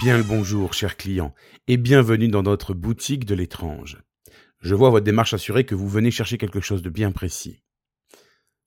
Bien 0.00 0.18
le 0.18 0.24
bonjour, 0.24 0.74
cher 0.74 0.96
client, 0.96 1.34
et 1.68 1.76
bienvenue 1.76 2.28
dans 2.28 2.42
notre 2.42 2.74
boutique 2.74 3.24
de 3.24 3.34
l'étrange. 3.34 4.02
Je 4.58 4.74
vois 4.74 4.90
votre 4.90 5.04
démarche 5.04 5.34
assurée 5.34 5.64
que 5.64 5.76
vous 5.76 5.88
venez 5.88 6.10
chercher 6.10 6.36
quelque 6.36 6.60
chose 6.60 6.82
de 6.82 6.90
bien 6.90 7.12
précis. 7.12 7.62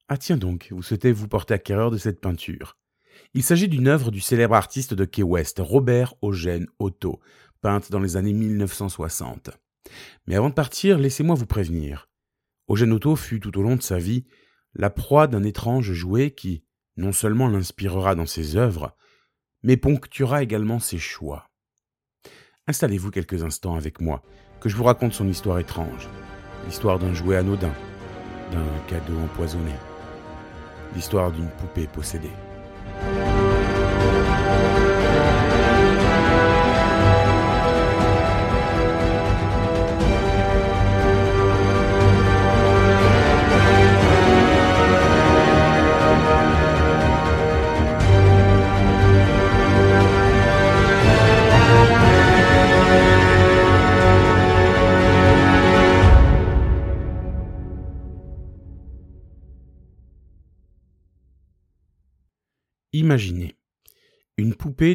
Ah 0.08 0.18
tiens 0.18 0.38
donc, 0.38 0.70
vous 0.72 0.82
souhaitez 0.82 1.12
vous 1.12 1.28
porter 1.28 1.54
acquéreur 1.54 1.92
de 1.92 1.98
cette 1.98 2.22
peinture. 2.22 2.78
Il 3.34 3.44
s'agit 3.44 3.68
d'une 3.68 3.88
œuvre 3.88 4.10
du 4.10 4.22
célèbre 4.22 4.56
artiste 4.56 4.94
de 4.94 5.04
Key 5.06 5.22
West, 5.22 5.58
Robert 5.60 6.16
Eugène 6.24 6.68
Otto, 6.80 7.20
peinte 7.62 7.92
dans 7.92 8.00
les 8.00 8.16
années 8.16 8.34
1960. 8.34 9.50
Mais 10.28 10.36
avant 10.36 10.50
de 10.50 10.56
partir, 10.56 10.98
laissez-moi 10.98 11.36
vous 11.36 11.46
prévenir. 11.46 12.10
Eugène 12.70 12.94
Otto 12.94 13.16
fut 13.16 13.42
tout 13.42 13.58
au 13.60 13.62
long 13.62 13.76
de 13.76 13.82
sa 13.82 14.00
vie 14.00 14.26
la 14.74 14.90
proie 14.90 15.28
d'un 15.28 15.44
étrange 15.44 15.92
jouet 15.92 16.32
qui, 16.32 16.64
non 16.96 17.12
seulement 17.12 17.48
l'inspirera 17.48 18.16
dans 18.16 18.26
ses 18.26 18.56
œuvres, 18.56 18.96
mais 19.64 19.78
ponctuera 19.78 20.44
également 20.44 20.80
ses 20.80 20.98
choix. 20.98 21.50
Installez-vous 22.68 23.12
quelques 23.12 23.44
instants 23.44 23.76
avec 23.76 24.02
moi, 24.02 24.24
que 24.60 24.70
je 24.70 24.76
vous 24.76 24.84
raconte 24.84 25.14
son 25.14 25.28
histoire 25.28 25.60
étrange, 25.60 26.08
l'histoire 26.66 27.00
d'un 27.00 27.14
jouet 27.14 27.38
anodin, 27.38 27.74
d'un 28.52 28.80
cadeau 28.88 29.18
empoisonné, 29.20 29.74
l'histoire 30.96 31.32
d'une 31.32 31.50
poupée 31.50 31.88
possédée. 31.88 32.32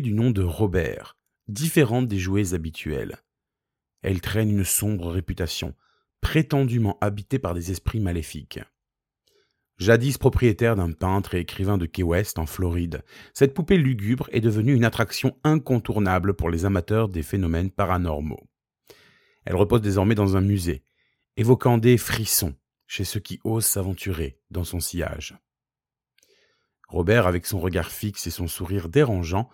Du 0.01 0.15
nom 0.15 0.31
de 0.31 0.43
Robert, 0.43 1.17
différente 1.48 2.09
des 2.09 2.19
jouets 2.19 2.55
habituels. 2.55 3.19
Elle 4.03 4.21
traîne 4.21 4.51
une 4.51 4.65
sombre 4.65 5.11
réputation, 5.11 5.75
prétendument 6.21 6.98
habitée 7.01 7.39
par 7.39 7.55
des 7.55 7.71
esprits 7.71 8.01
maléfiques. 8.01 8.61
Jadis 9.79 10.19
propriétaire 10.19 10.77
d'un 10.77 10.93
peintre 10.93 11.35
et 11.35 11.41
écrivain 11.41 11.79
de 11.79 11.87
Key 11.87 12.03
West 12.03 12.39
en 12.39 12.47
Floride, 12.47 13.03
cette 13.35 13.55
poupée 13.55 13.79
lugubre 13.79 14.29
est 14.31 14.41
devenue 14.41 14.75
une 14.75 14.85
attraction 14.85 15.37
incontournable 15.43 16.35
pour 16.35 16.51
les 16.51 16.65
amateurs 16.65 17.09
des 17.09 17.23
phénomènes 17.23 17.70
paranormaux. 17.70 18.48
Elle 19.45 19.57
repose 19.57 19.81
désormais 19.81 20.15
dans 20.15 20.37
un 20.37 20.41
musée, 20.41 20.85
évoquant 21.37 21.79
des 21.79 21.98
frissons 21.98 22.55
chez 22.87 23.05
ceux 23.05 23.20
qui 23.20 23.41
osent 23.43 23.65
s'aventurer 23.65 24.39
dans 24.51 24.65
son 24.65 24.79
sillage. 24.79 25.37
Robert, 26.89 27.27
avec 27.27 27.47
son 27.47 27.59
regard 27.59 27.91
fixe 27.91 28.27
et 28.27 28.31
son 28.31 28.47
sourire 28.47 28.89
dérangeant, 28.89 29.48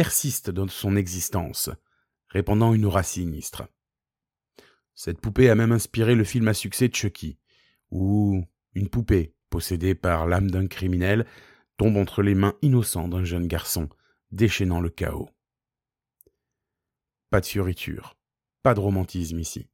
persiste 0.00 0.48
dans 0.48 0.66
son 0.66 0.96
existence, 0.96 1.68
répandant 2.30 2.72
une 2.72 2.86
aura 2.86 3.02
sinistre. 3.02 3.68
Cette 4.94 5.20
poupée 5.20 5.50
a 5.50 5.54
même 5.54 5.72
inspiré 5.72 6.14
le 6.14 6.24
film 6.24 6.48
à 6.48 6.54
succès 6.54 6.88
Chucky, 6.90 7.36
où 7.90 8.42
une 8.72 8.88
poupée, 8.88 9.34
possédée 9.50 9.94
par 9.94 10.26
l'âme 10.26 10.50
d'un 10.50 10.68
criminel, 10.68 11.26
tombe 11.76 11.98
entre 11.98 12.22
les 12.22 12.34
mains 12.34 12.56
innocentes 12.62 13.10
d'un 13.10 13.24
jeune 13.24 13.46
garçon, 13.46 13.90
déchaînant 14.30 14.80
le 14.80 14.88
chaos. 14.88 15.28
Pas 17.28 17.42
de 17.42 17.46
fioriture, 17.46 18.16
pas 18.62 18.72
de 18.72 18.80
romantisme 18.80 19.38
ici, 19.38 19.68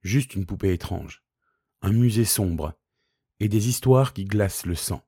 juste 0.00 0.36
une 0.36 0.46
poupée 0.46 0.74
étrange, 0.74 1.24
un 1.82 1.90
musée 1.90 2.24
sombre, 2.24 2.78
et 3.40 3.48
des 3.48 3.68
histoires 3.68 4.12
qui 4.12 4.26
glacent 4.26 4.64
le 4.64 4.76
sang 4.76 5.02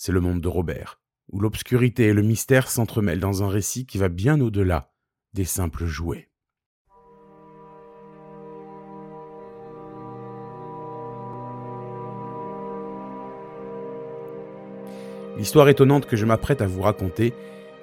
c'est 0.00 0.12
le 0.12 0.20
monde 0.22 0.40
de 0.40 0.48
Robert, 0.48 0.99
où 1.32 1.40
l'obscurité 1.40 2.04
et 2.04 2.12
le 2.12 2.22
mystère 2.22 2.70
s'entremêlent 2.70 3.20
dans 3.20 3.42
un 3.42 3.48
récit 3.48 3.86
qui 3.86 3.98
va 3.98 4.08
bien 4.08 4.40
au-delà 4.40 4.90
des 5.32 5.44
simples 5.44 5.86
jouets. 5.86 6.28
L'histoire 15.38 15.68
étonnante 15.68 16.06
que 16.06 16.16
je 16.16 16.26
m'apprête 16.26 16.60
à 16.60 16.66
vous 16.66 16.82
raconter 16.82 17.32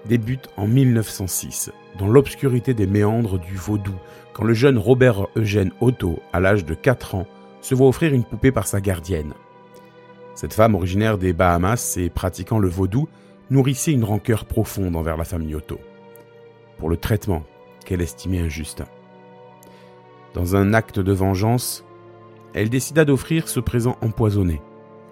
débute 0.05 0.47
en 0.57 0.67
1906, 0.67 1.71
dans 1.97 2.07
l'obscurité 2.07 2.73
des 2.73 2.85
méandres 2.85 3.39
du 3.39 3.55
Vaudou, 3.55 3.95
quand 4.33 4.43
le 4.43 4.53
jeune 4.53 4.77
Robert 4.77 5.27
Eugène 5.35 5.71
Otto, 5.81 6.19
à 6.33 6.39
l'âge 6.39 6.65
de 6.65 6.75
4 6.75 7.15
ans, 7.15 7.27
se 7.61 7.73
voit 7.73 7.87
offrir 7.87 8.13
une 8.13 8.23
poupée 8.23 8.51
par 8.51 8.67
sa 8.67 8.79
gardienne. 8.79 9.33
Cette 10.35 10.53
femme 10.53 10.75
originaire 10.75 11.17
des 11.17 11.33
Bahamas 11.33 11.97
et 11.97 12.09
pratiquant 12.09 12.59
le 12.59 12.69
vaudou 12.69 13.07
nourrissait 13.49 13.93
une 13.93 14.03
rancœur 14.03 14.45
profonde 14.45 14.95
envers 14.95 15.17
la 15.17 15.23
famille 15.23 15.55
Otto, 15.55 15.79
pour 16.77 16.89
le 16.89 16.97
traitement 16.97 17.43
qu'elle 17.85 18.01
estimait 18.01 18.39
injuste. 18.39 18.83
Dans 20.33 20.55
un 20.55 20.73
acte 20.73 20.99
de 20.99 21.13
vengeance, 21.13 21.85
elle 22.53 22.69
décida 22.69 23.05
d'offrir 23.05 23.47
ce 23.47 23.59
présent 23.59 23.97
empoisonné 24.01 24.61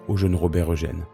au 0.08 0.16
jeune 0.16 0.34
Robert 0.34 0.72
Eugène. 0.72 1.04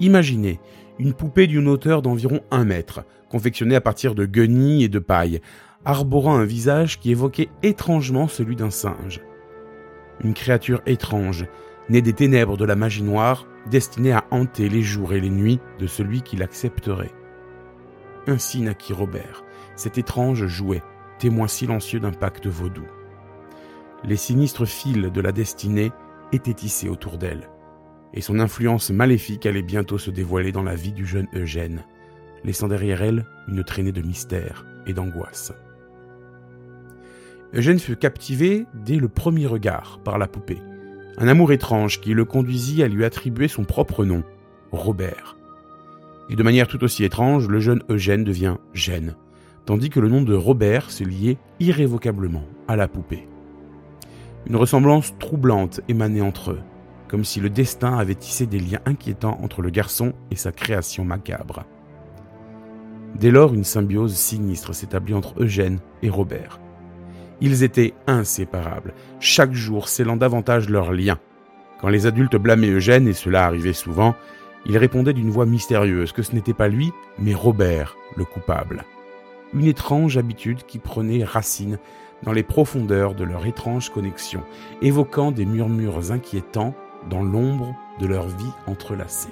Imaginez 0.00 0.60
une 0.98 1.14
poupée 1.14 1.46
d'une 1.46 1.68
hauteur 1.68 2.02
d'environ 2.02 2.40
un 2.50 2.64
mètre, 2.64 3.04
confectionnée 3.30 3.76
à 3.76 3.80
partir 3.80 4.14
de 4.14 4.26
guenilles 4.26 4.84
et 4.84 4.88
de 4.88 4.98
paille, 4.98 5.40
arborant 5.84 6.36
un 6.36 6.44
visage 6.44 6.98
qui 6.98 7.10
évoquait 7.10 7.48
étrangement 7.62 8.28
celui 8.28 8.56
d'un 8.56 8.70
singe. 8.70 9.20
Une 10.22 10.34
créature 10.34 10.82
étrange 10.86 11.46
né 11.88 12.02
des 12.02 12.12
ténèbres 12.12 12.56
de 12.56 12.64
la 12.64 12.76
magie 12.76 13.02
noire, 13.02 13.46
destiné 13.70 14.12
à 14.12 14.24
hanter 14.30 14.68
les 14.68 14.82
jours 14.82 15.12
et 15.12 15.20
les 15.20 15.30
nuits 15.30 15.60
de 15.78 15.86
celui 15.86 16.22
qui 16.22 16.36
l'accepterait. 16.36 17.12
Ainsi 18.26 18.60
naquit 18.60 18.92
Robert, 18.92 19.44
cet 19.76 19.98
étrange 19.98 20.46
jouet, 20.46 20.82
témoin 21.18 21.48
silencieux 21.48 22.00
d'un 22.00 22.12
pacte 22.12 22.46
vaudou. 22.46 22.84
Les 24.04 24.16
sinistres 24.16 24.66
fils 24.66 24.96
de 24.96 25.20
la 25.20 25.32
destinée 25.32 25.92
étaient 26.32 26.54
tissés 26.54 26.88
autour 26.88 27.18
d'elle, 27.18 27.48
et 28.14 28.20
son 28.20 28.40
influence 28.40 28.90
maléfique 28.90 29.46
allait 29.46 29.62
bientôt 29.62 29.98
se 29.98 30.10
dévoiler 30.10 30.52
dans 30.52 30.62
la 30.62 30.74
vie 30.74 30.92
du 30.92 31.06
jeune 31.06 31.28
Eugène, 31.34 31.84
laissant 32.44 32.68
derrière 32.68 33.02
elle 33.02 33.26
une 33.48 33.64
traînée 33.64 33.92
de 33.92 34.02
mystère 34.02 34.66
et 34.86 34.92
d'angoisse. 34.92 35.52
Eugène 37.54 37.78
fut 37.78 37.96
captivé 37.96 38.66
dès 38.74 38.96
le 38.96 39.08
premier 39.08 39.46
regard 39.46 40.00
par 40.04 40.18
la 40.18 40.26
poupée, 40.26 40.60
un 41.18 41.28
amour 41.28 41.52
étrange 41.52 42.00
qui 42.00 42.12
le 42.12 42.24
conduisit 42.24 42.82
à 42.82 42.88
lui 42.88 43.04
attribuer 43.04 43.48
son 43.48 43.64
propre 43.64 44.04
nom, 44.04 44.22
Robert. 44.72 45.36
Et 46.28 46.36
de 46.36 46.42
manière 46.42 46.68
tout 46.68 46.82
aussi 46.84 47.04
étrange, 47.04 47.48
le 47.48 47.60
jeune 47.60 47.82
Eugène 47.88 48.24
devient 48.24 48.56
Gêne, 48.74 49.14
tandis 49.64 49.90
que 49.90 50.00
le 50.00 50.08
nom 50.08 50.22
de 50.22 50.34
Robert 50.34 50.90
se 50.90 51.04
liait 51.04 51.38
irrévocablement 51.60 52.44
à 52.68 52.76
la 52.76 52.88
poupée. 52.88 53.28
Une 54.46 54.56
ressemblance 54.56 55.14
troublante 55.18 55.80
émanait 55.88 56.20
entre 56.20 56.52
eux, 56.52 56.60
comme 57.08 57.24
si 57.24 57.40
le 57.40 57.50
destin 57.50 57.96
avait 57.96 58.14
tissé 58.14 58.46
des 58.46 58.60
liens 58.60 58.80
inquiétants 58.84 59.38
entre 59.42 59.62
le 59.62 59.70
garçon 59.70 60.12
et 60.30 60.36
sa 60.36 60.52
création 60.52 61.04
macabre. 61.04 61.64
Dès 63.18 63.30
lors, 63.30 63.54
une 63.54 63.64
symbiose 63.64 64.14
sinistre 64.14 64.74
s'établit 64.74 65.14
entre 65.14 65.34
Eugène 65.40 65.78
et 66.02 66.10
Robert. 66.10 66.60
Ils 67.40 67.62
étaient 67.62 67.94
inséparables, 68.06 68.94
chaque 69.20 69.52
jour 69.52 69.88
scellant 69.88 70.16
davantage 70.16 70.68
leurs 70.68 70.92
liens. 70.92 71.18
Quand 71.80 71.88
les 71.88 72.06
adultes 72.06 72.36
blâmaient 72.36 72.70
Eugène, 72.70 73.06
et 73.08 73.12
cela 73.12 73.44
arrivait 73.44 73.74
souvent, 73.74 74.14
il 74.64 74.78
répondait 74.78 75.12
d'une 75.12 75.30
voix 75.30 75.46
mystérieuse 75.46 76.12
que 76.12 76.22
ce 76.22 76.34
n'était 76.34 76.54
pas 76.54 76.68
lui, 76.68 76.92
mais 77.18 77.34
Robert, 77.34 77.96
le 78.16 78.24
coupable. 78.24 78.84
Une 79.54 79.66
étrange 79.66 80.16
habitude 80.16 80.64
qui 80.66 80.78
prenait 80.78 81.24
racine 81.24 81.78
dans 82.22 82.32
les 82.32 82.42
profondeurs 82.42 83.14
de 83.14 83.24
leur 83.24 83.46
étrange 83.46 83.90
connexion, 83.90 84.42
évoquant 84.82 85.30
des 85.30 85.44
murmures 85.44 86.10
inquiétants 86.10 86.74
dans 87.10 87.22
l'ombre 87.22 87.76
de 88.00 88.06
leur 88.06 88.26
vie 88.26 88.52
entrelacée. 88.66 89.28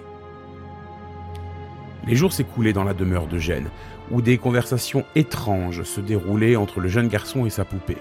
Les 2.07 2.17
jours 2.17 2.33
s'écoulaient 2.33 2.73
dans 2.73 2.85
la 2.85 2.95
demeure 2.95 3.27
de 3.27 3.39
Gênes, 3.39 3.71
où 4.11 4.21
des 4.21 4.37
conversations 4.37 5.05
étranges 5.15 5.83
se 5.85 6.01
déroulaient 6.01 6.57
entre 6.57 6.81
le 6.81 6.89
jeune 6.89 7.09
garçon 7.09 7.47
et 7.47 7.51
sa 7.51 7.65
poupée. 7.65 7.97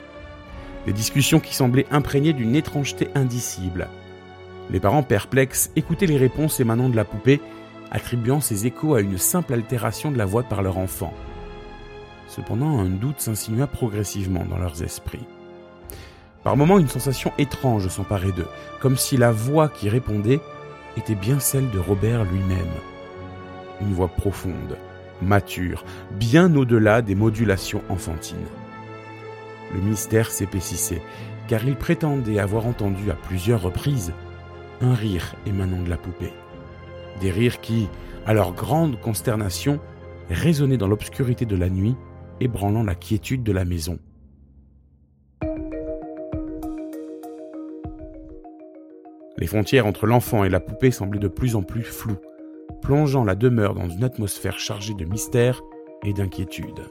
Des 0.86 0.94
discussions 0.94 1.40
qui 1.40 1.56
semblaient 1.56 1.88
imprégnées 1.92 2.34
d'une 2.34 2.56
étrangeté 2.56 3.08
indicible. 3.16 3.88
Les 4.70 4.82
parents 4.82 5.04
perplexes 5.04 5.72
écoutaient 5.76 6.06
les 6.06 6.18
réponses 6.18 6.60
émanant 6.60 6.90
de 6.90 6.96
la 6.96 7.06
poupée, 7.06 7.40
attribuant 7.92 8.42
ces 8.42 8.66
échos 8.66 8.96
à 8.96 9.02
une 9.02 9.18
simple 9.18 9.54
altération 9.54 10.12
de 10.12 10.18
la 10.18 10.26
voix 10.26 10.44
par 10.44 10.62
leur 10.62 10.78
enfant. 10.78 11.14
Cependant, 12.28 12.80
un 12.80 12.90
doute 12.90 13.22
s'insinua 13.22 13.68
progressivement 13.68 14.46
dans 14.50 14.58
leurs 14.58 14.84
esprits. 14.84 15.26
Par 16.44 16.58
moments, 16.58 16.80
une 16.80 16.90
sensation 16.90 17.32
étrange 17.38 17.88
s'emparait 17.88 18.34
d'eux, 18.34 18.48
comme 18.82 18.98
si 18.98 19.16
la 19.16 19.32
voix 19.32 19.70
qui 19.70 19.88
répondait 19.88 20.42
était 20.98 21.16
bien 21.16 21.40
celle 21.40 21.70
de 21.70 21.80
Robert 21.80 22.26
lui-même. 22.26 22.68
Une 23.82 23.94
voix 23.94 24.08
profonde, 24.08 24.78
mature, 25.22 25.84
bien 26.12 26.56
au-delà 26.56 27.02
des 27.02 27.16
modulations 27.16 27.82
enfantines. 27.90 28.38
Le 29.74 29.82
mystère 29.82 30.30
s'épaississait, 30.30 31.02
car 31.48 31.66
il 31.66 31.76
prétendait 31.76 32.40
avoir 32.40 32.68
entendu 32.68 33.10
à 33.12 33.16
plusieurs 33.16 33.62
reprises 33.62 34.14
un 34.82 34.94
rire 34.94 35.36
émanant 35.46 35.82
de 35.82 35.90
la 35.90 35.98
poupée. 35.98 36.34
Des 37.22 37.32
rires 37.32 37.62
qui, 37.62 37.88
à 38.26 38.34
leur 38.34 38.54
grande 38.54 39.00
consternation, 39.00 39.80
résonnaient 40.30 40.78
dans 40.78 40.88
l'obscurité 40.88 41.46
de 41.46 41.56
la 41.56 41.70
nuit, 41.70 41.96
ébranlant 42.40 42.84
la 42.84 42.96
quiétude 42.96 43.44
de 43.44 43.52
la 43.52 43.66
maison. 43.66 44.00
Les 49.38 49.48
frontières 49.48 49.88
entre 49.88 50.06
l'enfant 50.06 50.44
et 50.44 50.50
la 50.50 50.60
poupée 50.60 50.92
semblaient 50.92 51.20
de 51.20 51.28
plus 51.28 51.56
en 51.56 51.64
plus 51.64 51.84
floues, 51.84 52.20
plongeant 52.84 53.24
la 53.24 53.36
demeure 53.36 53.74
dans 53.74 53.90
une 53.90 54.04
atmosphère 54.04 54.60
chargée 54.60 54.94
de 54.94 55.06
mystère 55.06 55.62
et 56.04 56.14
d'inquiétude. 56.14 56.90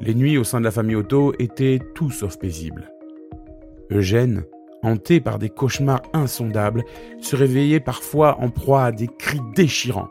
Les 0.00 0.14
nuits 0.14 0.38
au 0.38 0.44
sein 0.44 0.60
de 0.60 0.64
la 0.64 0.70
famille 0.70 0.96
Otto 0.96 1.34
étaient 1.38 1.78
tout 1.94 2.10
sauf 2.10 2.38
paisibles. 2.38 2.90
Eugène, 3.90 4.44
hanté 4.82 5.20
par 5.20 5.38
des 5.38 5.50
cauchemars 5.50 6.02
insondables, 6.12 6.84
se 7.20 7.36
réveillait 7.36 7.80
parfois 7.80 8.40
en 8.40 8.50
proie 8.50 8.84
à 8.84 8.92
des 8.92 9.08
cris 9.08 9.40
déchirants. 9.54 10.08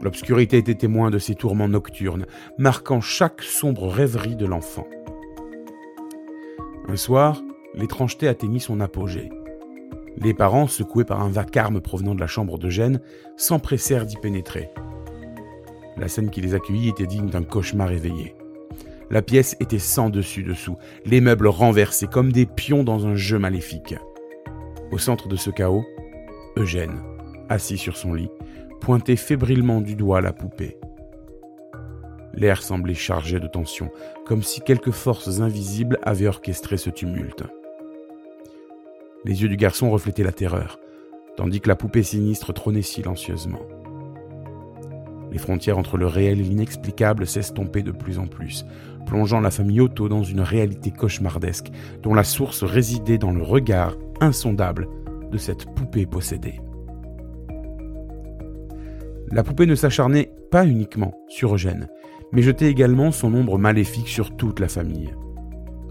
L'obscurité 0.00 0.58
était 0.58 0.74
témoin 0.74 1.10
de 1.10 1.18
ces 1.18 1.34
tourments 1.34 1.68
nocturnes, 1.68 2.26
marquant 2.56 3.00
chaque 3.00 3.42
sombre 3.42 3.88
rêverie 3.88 4.36
de 4.36 4.46
l'enfant. 4.46 4.86
Un 6.88 6.96
soir, 6.96 7.42
l'étrangeté 7.74 8.28
atteignit 8.28 8.60
son 8.60 8.80
apogée. 8.80 9.30
Les 10.20 10.34
parents, 10.34 10.66
secoués 10.66 11.04
par 11.04 11.22
un 11.22 11.28
vacarme 11.28 11.80
provenant 11.80 12.14
de 12.14 12.20
la 12.20 12.26
chambre 12.26 12.58
de 12.58 12.68
Gênes, 12.68 13.00
s'empressèrent 13.36 14.04
d'y 14.04 14.16
pénétrer. 14.16 14.68
La 15.96 16.08
scène 16.08 16.30
qui 16.30 16.40
les 16.40 16.54
accueillit 16.54 16.88
était 16.88 17.06
digne 17.06 17.28
d'un 17.28 17.44
cauchemar 17.44 17.92
éveillé. 17.92 18.34
La 19.10 19.22
pièce 19.22 19.56
était 19.60 19.78
sans 19.78 20.10
dessus-dessous, 20.10 20.76
les 21.04 21.20
meubles 21.20 21.46
renversés 21.46 22.08
comme 22.08 22.32
des 22.32 22.46
pions 22.46 22.82
dans 22.82 23.06
un 23.06 23.14
jeu 23.14 23.38
maléfique. 23.38 23.94
Au 24.90 24.98
centre 24.98 25.28
de 25.28 25.36
ce 25.36 25.50
chaos, 25.50 25.84
Eugène, 26.56 27.00
assis 27.48 27.78
sur 27.78 27.96
son 27.96 28.12
lit, 28.12 28.30
pointait 28.80 29.16
fébrilement 29.16 29.80
du 29.80 29.94
doigt 29.94 30.20
la 30.20 30.32
poupée. 30.32 30.78
L'air 32.34 32.62
semblait 32.62 32.94
chargé 32.94 33.38
de 33.38 33.46
tension, 33.46 33.90
comme 34.26 34.42
si 34.42 34.60
quelques 34.60 34.90
forces 34.90 35.40
invisibles 35.40 35.98
avaient 36.02 36.26
orchestré 36.26 36.76
ce 36.76 36.90
tumulte. 36.90 37.44
Les 39.24 39.42
yeux 39.42 39.48
du 39.48 39.56
garçon 39.56 39.90
reflétaient 39.90 40.22
la 40.22 40.32
terreur, 40.32 40.78
tandis 41.36 41.60
que 41.60 41.68
la 41.68 41.76
poupée 41.76 42.02
sinistre 42.02 42.52
trônait 42.52 42.82
silencieusement. 42.82 43.60
Les 45.30 45.38
frontières 45.38 45.78
entre 45.78 45.98
le 45.98 46.06
réel 46.06 46.40
et 46.40 46.44
l'inexplicable 46.44 47.26
s'estompaient 47.26 47.82
de 47.82 47.92
plus 47.92 48.18
en 48.18 48.26
plus, 48.26 48.64
plongeant 49.06 49.40
la 49.40 49.50
famille 49.50 49.80
Otto 49.80 50.08
dans 50.08 50.22
une 50.22 50.40
réalité 50.40 50.90
cauchemardesque 50.90 51.68
dont 52.02 52.14
la 52.14 52.24
source 52.24 52.62
résidait 52.62 53.18
dans 53.18 53.32
le 53.32 53.42
regard 53.42 53.96
insondable 54.20 54.88
de 55.30 55.38
cette 55.38 55.66
poupée 55.74 56.06
possédée. 56.06 56.60
La 59.30 59.42
poupée 59.42 59.66
ne 59.66 59.74
s'acharnait 59.74 60.32
pas 60.50 60.64
uniquement 60.64 61.12
sur 61.28 61.54
Eugène, 61.54 61.88
mais 62.32 62.42
jetait 62.42 62.70
également 62.70 63.12
son 63.12 63.34
ombre 63.34 63.58
maléfique 63.58 64.08
sur 64.08 64.36
toute 64.36 64.60
la 64.60 64.68
famille. 64.68 65.12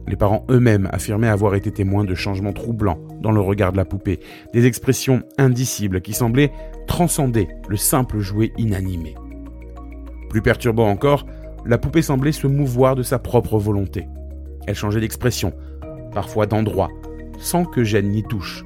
Les 0.07 0.15
parents 0.15 0.45
eux-mêmes 0.49 0.87
affirmaient 0.91 1.27
avoir 1.27 1.55
été 1.55 1.69
témoins 1.71 2.05
de 2.05 2.15
changements 2.15 2.53
troublants 2.53 2.99
dans 3.21 3.31
le 3.31 3.41
regard 3.41 3.73
de 3.73 3.77
la 3.77 3.85
poupée, 3.85 4.19
des 4.53 4.65
expressions 4.65 5.23
indicibles 5.37 6.01
qui 6.01 6.13
semblaient 6.13 6.53
transcender 6.87 7.49
le 7.67 7.75
simple 7.75 8.19
jouet 8.19 8.53
inanimé. 8.57 9.15
Plus 10.29 10.41
perturbant 10.41 10.89
encore, 10.89 11.25
la 11.65 11.77
poupée 11.77 12.01
semblait 12.01 12.31
se 12.31 12.47
mouvoir 12.47 12.95
de 12.95 13.03
sa 13.03 13.19
propre 13.19 13.57
volonté. 13.57 14.07
Elle 14.65 14.75
changeait 14.75 15.01
d'expression, 15.01 15.53
parfois 16.13 16.45
d'endroit, 16.45 16.89
sans 17.37 17.65
que 17.65 17.83
Jeanne 17.83 18.09
n'y 18.09 18.23
touche. 18.23 18.63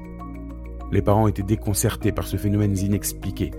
Les 0.92 1.02
parents 1.02 1.28
étaient 1.28 1.42
déconcertés 1.42 2.12
par 2.12 2.28
ce 2.28 2.38
phénomène 2.38 2.78
inexpliqué, 2.78 3.52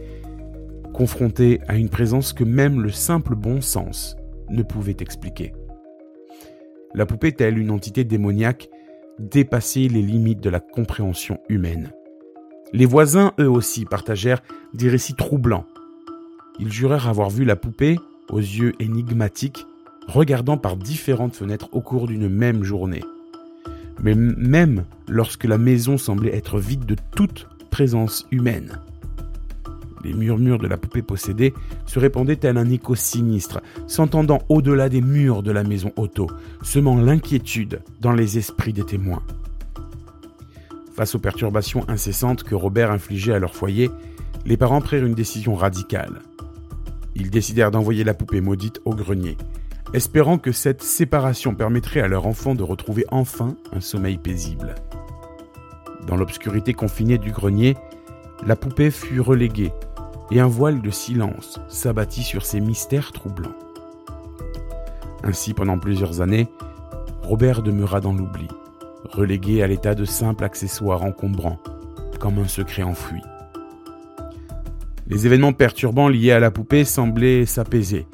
confrontés 0.93 1.61
à 1.67 1.77
une 1.77 1.89
présence 1.89 2.33
que 2.33 2.45
même 2.45 2.81
le 2.81 2.91
simple 2.91 3.35
bon 3.35 3.61
sens 3.61 4.17
ne 4.51 4.63
pouvait 4.63 4.97
expliquer. 5.01 5.53
La 6.95 7.07
poupée, 7.07 7.33
telle 7.33 7.59
une 7.59 7.71
entité 7.71 8.05
démoniaque, 8.05 8.69
dépassait 9.19 9.89
les 9.89 10.03
limites 10.03 10.41
de 10.43 10.51
la 10.51 10.61
compréhension 10.61 11.39
humaine. 11.49 11.93
Les 12.73 12.87
voisins, 12.87 13.33
eux 13.39 13.51
aussi, 13.51 13.85
partagèrent 13.85 14.43
des 14.75 14.89
récits 14.89 15.15
troublants. 15.15 15.67
Ils 16.59 16.73
jurèrent 16.73 17.09
avoir 17.09 17.31
vu 17.31 17.45
la 17.45 17.57
poupée, 17.57 17.99
aux 18.31 18.39
yeux 18.39 18.73
énigmatiques, 18.81 19.67
regardant 20.07 20.57
par 20.57 20.77
différentes 20.77 21.37
fenêtres 21.37 21.69
au 21.73 21.81
cours 21.81 22.07
d'une 22.07 22.29
même 22.29 22.65
journée. 22.65 23.03
Mais 24.03 24.15
même 24.15 24.85
lorsque 25.09 25.45
la 25.45 25.59
maison 25.59 25.97
semblait 25.97 26.35
être 26.35 26.59
vide 26.59 26.87
de 26.87 26.97
toute 27.15 27.49
présence 27.71 28.27
humaine. 28.31 28.81
Les 30.05 30.13
murmures 30.15 30.59
de 30.59 30.67
la 30.67 30.77
poupée 30.77 31.03
possédée 31.03 31.55
se 31.87 31.99
répandaient 31.99 32.37
tel 32.37 32.57
un 32.57 32.69
écho 32.71 32.95
sinistre, 32.95 33.61
s'entendant 33.87 34.41
au-delà 34.49 34.89
des 34.89 35.01
murs 35.01 35.43
de 35.43 35.53
la 35.53 35.63
maison 35.63 35.93
auto, 35.97 36.29
semant 36.63 37.01
l'inquiétude 37.01 37.83
dans 38.01 38.13
les 38.13 38.39
esprits 38.39 38.73
des 38.73 38.85
témoins. 38.85 39.23
Face 40.95 41.15
aux 41.15 41.21
perturbations 41.21 41.89
incessantes 41.89 42.43
que 42.43 42.55
Robert 42.55 42.91
infligeait 42.91 43.33
à 43.33 43.39
leur 43.39 43.55
foyer, 43.55 43.91
les 44.45 44.57
parents 44.57 44.81
prirent 44.81 45.07
une 45.07 45.15
décision 45.15 45.55
radicale. 45.55 46.21
Ils 47.15 47.31
décidèrent 47.31 47.71
d'envoyer 47.71 48.05
la 48.05 48.15
poupée 48.15 48.41
maudite 48.41 48.81
au 48.85 48.95
grenier, 48.95 49.37
espérant 49.95 50.39
que 50.39 50.53
cette 50.53 50.83
séparation 50.83 51.55
permettrait 51.55 52.01
à 52.01 52.09
leur 52.09 52.27
enfant 52.27 52.55
de 52.55 52.63
retrouver 52.63 53.05
enfin 53.11 53.57
un 53.73 53.81
sommeil 53.81 54.19
paisible. 54.19 54.75
Dans 56.07 56.17
l'obscurité 56.17 56.75
confinée 56.75 57.19
du 57.19 57.31
grenier, 57.31 57.77
la 58.45 58.57
poupée 58.57 58.91
fut 58.91 59.21
reléguée 59.21 59.73
et 60.33 60.41
un 60.41 60.47
voile 60.47 60.81
de 60.81 60.91
silence 60.91 61.61
s'abattit 61.69 62.23
sur 62.23 62.47
ces 62.47 62.59
mystères 62.61 63.13
troublants. 63.13 63.55
Ainsi, 65.23 65.53
pendant 65.53 65.79
plusieurs 65.79 66.23
années, 66.23 66.49
Robert 67.23 67.63
demeura 67.63 68.01
dans 68.01 68.15
l'oubli, 68.15 68.49
relégué 69.11 69.63
à 69.63 69.67
l'état 69.67 69.95
de 69.95 70.07
simple 70.07 70.45
accessoire 70.45 71.03
encombrant, 71.03 71.59
comme 72.19 72.39
un 72.39 72.49
secret 72.49 72.83
enfoui. 72.83 73.21
Les 75.07 75.27
événements 75.27 75.53
perturbants 75.53 76.09
liés 76.09 76.33
à 76.33 76.41
la 76.41 76.51
poupée 76.51 76.87
semblaient 76.87 77.45
s'apaiser, 77.45 78.07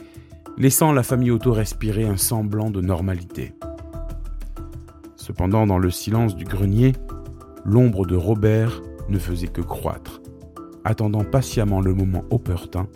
laissant 0.57 0.91
la 0.91 1.05
famille 1.05 1.31
Otto 1.31 1.53
respirer 1.53 2.05
un 2.05 2.17
semblant 2.17 2.71
de 2.71 2.81
normalité. 2.81 3.55
Cependant, 5.15 5.69
dans 5.69 5.79
le 5.79 5.91
silence 5.91 6.35
du 6.35 6.45
grenier, 6.45 6.95
l'ombre 7.65 8.07
de 8.07 8.17
Robert 8.17 8.83
ne 9.09 9.21
faisait 9.21 9.47
que 9.47 9.61
croître 9.61 10.21
attendant 10.89 11.23
patiemment 11.23 11.83
le 11.83 11.93
moment 11.93 12.25
opportun 12.31 12.89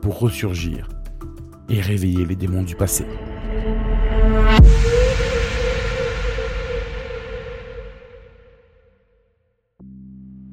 pour 0.00 0.20
ressurgir 0.20 0.88
et 1.68 1.80
réveiller 1.80 2.24
les 2.24 2.36
démons 2.36 2.62
du 2.62 2.76
passé. 2.76 3.04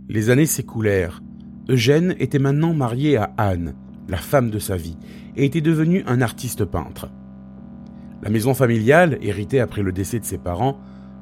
Les 0.07 0.31
années 0.31 0.47
s'écoulèrent. 0.47 1.21
Eugène 1.69 2.15
était 2.17 2.39
maintenant 2.39 2.73
marié 2.73 3.17
à 3.17 3.31
Anne, 3.37 3.75
la 4.07 4.17
femme 4.17 4.49
de 4.49 4.57
sa 4.57 4.75
vie, 4.75 4.97
et 5.35 5.45
était 5.45 5.61
devenu 5.61 6.03
un 6.07 6.21
artiste 6.21 6.65
peintre. 6.65 7.11
La 8.23 8.31
maison 8.31 8.55
familiale, 8.55 9.19
héritée 9.21 9.59
après 9.59 9.83
le 9.83 9.91
décès 9.91 10.19
de 10.19 10.25
ses 10.25 10.39
parents, 10.39 10.79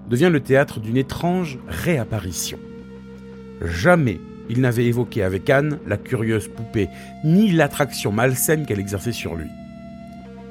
devient 0.10 0.30
le 0.32 0.40
théâtre 0.40 0.80
d'une 0.80 0.96
étrange 0.96 1.60
réapparition. 1.68 2.58
Jamais 3.62 4.22
il 4.50 4.62
n'avait 4.62 4.86
évoqué 4.86 5.24
avec 5.24 5.50
Anne 5.50 5.80
la 5.88 5.98
curieuse 5.98 6.48
poupée, 6.48 6.90
ni 7.24 7.52
l'attraction 7.52 8.12
malsaine 8.12 8.66
qu'elle 8.66 8.80
exerçait 8.80 9.12
sur 9.12 9.36
lui. 9.36 9.50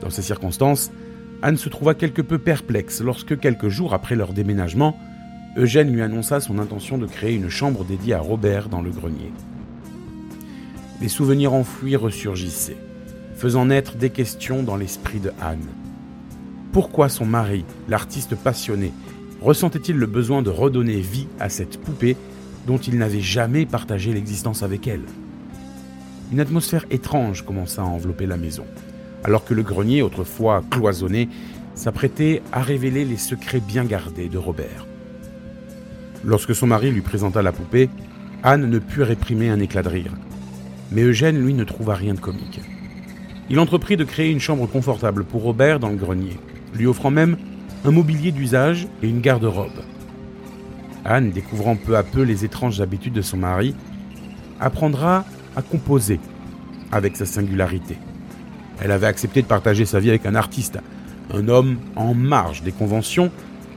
Dans 0.00 0.10
ces 0.10 0.22
circonstances, 0.22 0.90
Anne 1.42 1.56
se 1.56 1.68
trouva 1.68 1.94
quelque 1.94 2.22
peu 2.22 2.38
perplexe 2.38 3.00
lorsque, 3.00 3.38
quelques 3.38 3.68
jours 3.68 3.94
après 3.94 4.16
leur 4.16 4.32
déménagement, 4.32 4.98
Eugène 5.56 5.90
lui 5.90 6.02
annonça 6.02 6.40
son 6.40 6.58
intention 6.58 6.98
de 6.98 7.06
créer 7.06 7.34
une 7.34 7.48
chambre 7.48 7.84
dédiée 7.84 8.14
à 8.14 8.20
Robert 8.20 8.68
dans 8.68 8.82
le 8.82 8.90
grenier. 8.90 9.32
Les 11.00 11.08
souvenirs 11.08 11.54
enfouis 11.54 11.96
ressurgissaient, 11.96 12.76
faisant 13.36 13.66
naître 13.66 13.96
des 13.96 14.10
questions 14.10 14.62
dans 14.62 14.76
l'esprit 14.76 15.20
de 15.20 15.32
Anne. 15.40 15.66
Pourquoi 16.72 17.08
son 17.08 17.24
mari, 17.24 17.64
l'artiste 17.88 18.34
passionné, 18.34 18.92
ressentait-il 19.40 19.96
le 19.96 20.06
besoin 20.06 20.42
de 20.42 20.50
redonner 20.50 21.00
vie 21.00 21.28
à 21.40 21.48
cette 21.48 21.78
poupée 21.80 22.16
dont 22.66 22.78
il 22.78 22.98
n'avait 22.98 23.20
jamais 23.20 23.64
partagé 23.64 24.12
l'existence 24.12 24.62
avec 24.62 24.86
elle. 24.86 25.04
Une 26.32 26.40
atmosphère 26.40 26.84
étrange 26.90 27.42
commença 27.42 27.82
à 27.82 27.86
envelopper 27.86 28.26
la 28.26 28.36
maison, 28.36 28.64
alors 29.22 29.44
que 29.44 29.54
le 29.54 29.62
grenier, 29.62 30.02
autrefois 30.02 30.64
cloisonné, 30.70 31.28
s'apprêtait 31.74 32.42
à 32.52 32.62
révéler 32.62 33.04
les 33.04 33.16
secrets 33.16 33.60
bien 33.60 33.84
gardés 33.84 34.28
de 34.28 34.38
Robert. 34.38 34.86
Lorsque 36.24 36.54
son 36.54 36.66
mari 36.66 36.90
lui 36.90 37.02
présenta 37.02 37.42
la 37.42 37.52
poupée, 37.52 37.88
Anne 38.42 38.68
ne 38.68 38.78
put 38.78 39.02
réprimer 39.02 39.48
un 39.48 39.60
éclat 39.60 39.82
de 39.82 39.88
rire. 39.88 40.12
Mais 40.90 41.02
Eugène, 41.02 41.38
lui, 41.38 41.54
ne 41.54 41.64
trouva 41.64 41.94
rien 41.94 42.14
de 42.14 42.20
comique. 42.20 42.60
il 43.48 43.60
entreprit 43.60 43.96
de 43.96 44.04
créer 44.04 44.30
une 44.30 44.40
chambre 44.40 44.66
confortable 44.66 45.24
pour 45.24 45.42
Robert 45.42 45.78
dans 45.78 45.90
le 45.90 45.96
grenier, 45.96 46.36
lui 46.74 46.86
offrant 46.86 47.12
même 47.12 47.36
un 47.84 47.92
mobilier 47.92 48.32
d'usage 48.32 48.88
et 49.02 49.08
une 49.08 49.20
garde-robe. 49.20 49.84
Anne, 51.06 51.30
découvrant 51.30 51.76
peu 51.76 51.96
à 51.96 52.02
peu 52.02 52.22
les 52.22 52.44
étranges 52.44 52.80
habitudes 52.80 53.14
de 53.14 53.22
son 53.22 53.38
mari, 53.38 53.74
apprendra 54.60 55.24
à 55.54 55.62
composer 55.62 56.20
avec 56.92 57.16
sa 57.16 57.26
singularité. 57.26 57.96
Elle 58.80 58.90
avait 58.90 59.06
accepté 59.06 59.42
de 59.42 59.46
partager 59.46 59.86
sa 59.86 60.00
vie 60.00 60.10
avec 60.10 60.26
un 60.26 60.34
artiste, 60.34 60.78
un 61.32 61.48
homme 61.48 61.78
en 61.96 62.14
marge 62.14 62.62
des 62.62 62.72
conventions, 62.72 63.30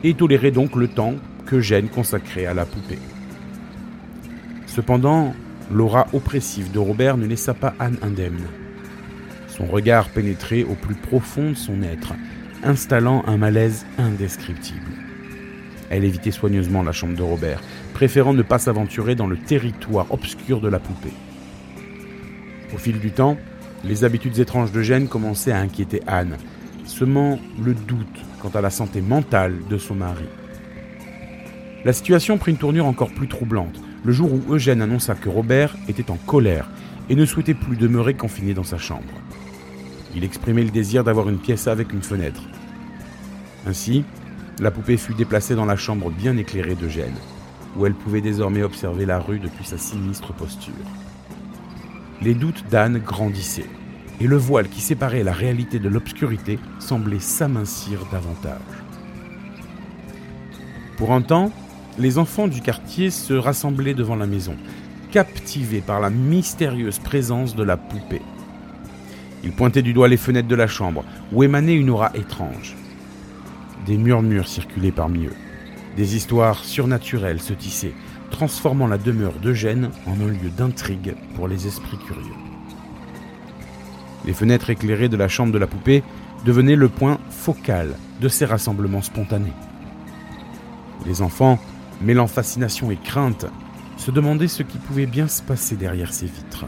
et 0.04 0.14
tolérait 0.14 0.52
donc 0.52 0.76
le 0.76 0.88
temps 0.88 1.16
que 1.46 1.60
Gênes 1.60 1.90
consacrait 1.90 2.46
à 2.46 2.54
la 2.54 2.66
poupée. 2.66 3.00
Cependant, 4.66 5.34
l'aura 5.72 6.08
oppressive 6.14 6.72
de 6.72 6.80
Robert 6.80 7.18
ne 7.18 7.26
laissa 7.26 7.54
pas 7.54 7.74
Anne 7.80 7.98
indemne. 8.02 8.46
Son 9.48 9.66
regard 9.66 10.10
pénétrait 10.10 10.64
au 10.64 10.76
plus 10.76 10.96
profond 10.96 11.50
de 11.50 11.56
son 11.56 11.82
être, 11.82 12.14
installant 12.64 13.24
un 13.28 13.38
malaise 13.38 13.86
indescriptible. 13.98 15.09
Elle 15.90 16.04
évitait 16.04 16.32
soigneusement 16.32 16.84
la 16.84 16.92
chambre 16.92 17.16
de 17.16 17.24
Robert, 17.24 17.62
préférant 17.94 18.34
ne 18.34 18.44
pas 18.44 18.60
s'aventurer 18.60 19.16
dans 19.16 19.28
le 19.28 19.38
territoire 19.38 20.12
obscur 20.12 20.62
de 20.62 20.68
la 20.68 20.80
poupée. 20.80 21.14
Au 22.74 22.78
fil 22.78 23.00
du 23.00 23.12
temps, 23.12 23.38
les 23.84 24.04
habitudes 24.04 24.40
étranges 24.40 24.72
de 24.72 24.82
Gênes 24.82 25.08
commençaient 25.08 25.52
à 25.52 25.60
inquiéter 25.60 26.02
Anne, 26.06 26.38
semant 26.86 27.40
le 27.62 27.74
doute 27.74 28.08
quant 28.42 28.50
à 28.50 28.62
la 28.62 28.70
santé 28.70 29.02
mentale 29.02 29.56
de 29.70 29.78
son 29.78 29.96
mari. 29.96 30.26
La 31.86 31.94
situation 31.94 32.38
prit 32.38 32.52
une 32.52 32.58
tournure 32.58 32.86
encore 32.86 33.12
plus 33.12 33.28
troublante, 33.28 33.82
le 34.04 34.12
jour 34.12 34.32
où 34.32 34.54
Eugène 34.54 34.82
annonça 34.82 35.16
que 35.16 35.30
Robert 35.30 35.76
était 35.88 36.12
en 36.12 36.18
colère 36.18 36.70
et 37.10 37.16
ne 37.16 37.26
souhaitait 37.26 37.54
plus 37.54 37.78
demeurer 37.78 38.14
confiné 38.14 38.54
dans 38.54 38.64
sa 38.64 38.78
chambre. 38.78 39.14
Il 40.16 40.24
exprimait 40.24 40.64
le 40.64 40.72
désir 40.72 41.04
d'avoir 41.04 41.30
une 41.30 41.38
pièce 41.38 41.68
avec 41.68 41.94
une 41.94 42.02
fenêtre. 42.02 42.44
Ainsi, 43.66 44.04
la 44.60 44.72
poupée 44.72 44.98
fut 44.98 45.14
déplacée 45.14 45.56
dans 45.56 45.66
la 45.66 45.76
chambre 45.76 46.12
bien 46.12 46.36
éclairée 46.38 46.76
d'Eugène, 46.76 47.16
où 47.78 47.86
elle 47.86 47.94
pouvait 47.94 48.22
désormais 48.22 48.64
observer 48.64 49.06
la 49.06 49.20
rue 49.20 49.40
depuis 49.40 49.66
sa 49.66 49.78
sinistre 49.78 50.34
posture. 50.34 50.74
Les 52.22 52.34
doutes 52.34 52.66
d'Anne 52.70 53.00
grandissaient, 53.00 53.70
et 54.20 54.28
le 54.28 54.36
voile 54.36 54.68
qui 54.68 54.82
séparait 54.82 55.24
la 55.24 55.32
réalité 55.32 55.80
de 55.80 55.88
l'obscurité 55.88 56.60
semblait 56.80 57.20
s'amincir 57.20 58.06
davantage. 58.12 58.60
Pour 60.98 61.14
un 61.14 61.22
temps, 61.22 61.52
les 61.98 62.18
enfants 62.18 62.50
du 62.50 62.62
quartier 62.62 63.10
se 63.12 63.34
rassemblaient 63.34 63.94
devant 63.94 64.18
la 64.18 64.28
maison, 64.28 64.56
captivés 65.12 65.82
par 65.82 66.02
la 66.02 66.10
mystérieuse 66.10 67.00
présence 67.00 67.56
de 67.56 67.64
la 67.64 67.78
poupée. 67.78 68.22
Ils 69.44 69.54
pointaient 69.54 69.82
du 69.82 69.94
doigt 69.94 70.10
les 70.10 70.18
fenêtres 70.18 70.50
de 70.50 70.56
la 70.56 70.68
chambre, 70.68 71.06
où 71.32 71.44
émanait 71.44 71.76
une 71.76 71.90
aura 71.90 72.12
étrange. 72.14 72.76
Des 73.86 73.98
murmures 73.98 74.48
circulaient 74.48 74.92
parmi 74.92 75.26
eux. 75.26 75.36
Des 75.96 76.16
histoires 76.16 76.64
surnaturelles 76.64 77.42
se 77.42 77.54
tissaient, 77.54 77.94
transformant 78.30 78.88
la 78.88 78.98
demeure 78.98 79.34
d'Eugène 79.42 79.92
en 80.06 80.14
un 80.22 80.28
lieu 80.28 80.50
d'intrigue 80.56 81.16
pour 81.36 81.48
les 81.48 81.68
esprits 81.68 81.98
curieux. 81.98 82.36
Les 84.26 84.34
fenêtres 84.34 84.70
éclairées 84.70 85.10
de 85.10 85.18
la 85.18 85.28
chambre 85.28 85.54
de 85.54 85.58
la 85.58 85.68
poupée 85.68 86.04
devenaient 86.46 86.76
le 86.76 86.90
point 86.90 87.20
focal 87.30 87.96
de 88.22 88.28
ces 88.28 88.46
rassemblements 88.46 89.02
spontanés. 89.02 89.54
Les 91.06 91.22
enfants, 91.22 91.60
mêlant 92.02 92.28
fascination 92.28 92.92
et 92.92 92.98
crainte, 92.98 93.46
se 93.98 94.12
demandaient 94.12 94.48
ce 94.48 94.64
qui 94.64 94.78
pouvait 94.78 95.06
bien 95.06 95.28
se 95.28 95.42
passer 95.42 95.76
derrière 95.76 96.14
ces 96.14 96.28
vitres. 96.28 96.66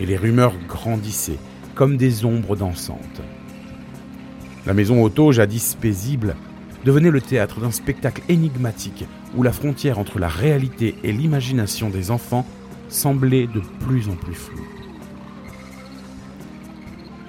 Et 0.00 0.06
les 0.06 0.16
rumeurs 0.16 0.54
grandissaient 0.68 1.38
comme 1.74 1.96
des 1.96 2.24
ombres 2.24 2.56
dansantes. 2.56 3.22
La 4.64 4.74
maison 4.74 5.02
auto, 5.02 5.32
jadis 5.32 5.74
paisible, 5.74 6.36
devenait 6.84 7.10
le 7.10 7.20
théâtre 7.20 7.60
d'un 7.60 7.72
spectacle 7.72 8.22
énigmatique 8.28 9.04
où 9.36 9.42
la 9.42 9.52
frontière 9.52 9.98
entre 9.98 10.20
la 10.20 10.28
réalité 10.28 10.94
et 11.02 11.12
l'imagination 11.12 11.90
des 11.90 12.12
enfants 12.12 12.46
semblait 12.88 13.48
de 13.48 13.60
plus 13.80 14.08
en 14.08 14.14
plus 14.14 14.34
floue. 14.34 14.66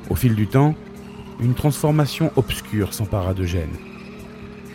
Au 0.10 0.16
fil 0.16 0.36
du 0.36 0.48
temps, 0.48 0.76
une 1.40 1.56
transformation 1.56 2.32
obscure 2.36 2.94
s'empara 2.94 3.34
de 3.34 3.46
Gênes, 3.46 3.80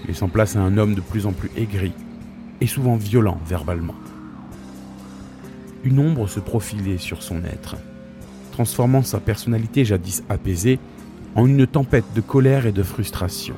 laissant 0.07 0.29
place 0.29 0.57
à 0.57 0.61
un 0.61 0.79
homme 0.79 0.95
de 0.95 1.01
plus 1.01 1.27
en 1.27 1.33
plus 1.33 1.51
aigri 1.57 1.93
et 2.61 2.67
souvent 2.67 2.97
violent 2.97 3.39
verbalement. 3.47 3.95
Une 5.85 6.01
ombre 6.01 6.27
se 6.27 6.41
profilait 6.41 6.99
sur 6.99 7.23
son 7.23 7.45
être, 7.45 7.77
transformant 8.51 9.03
sa 9.03 9.21
personnalité 9.21 9.85
jadis 9.85 10.25
apaisée 10.29 10.81
en 11.39 11.47
une 11.47 11.69
tempête 11.69 12.13
de 12.17 12.21
colère 12.21 12.67
et 12.67 12.73
de 12.73 12.83
frustration. 12.83 13.55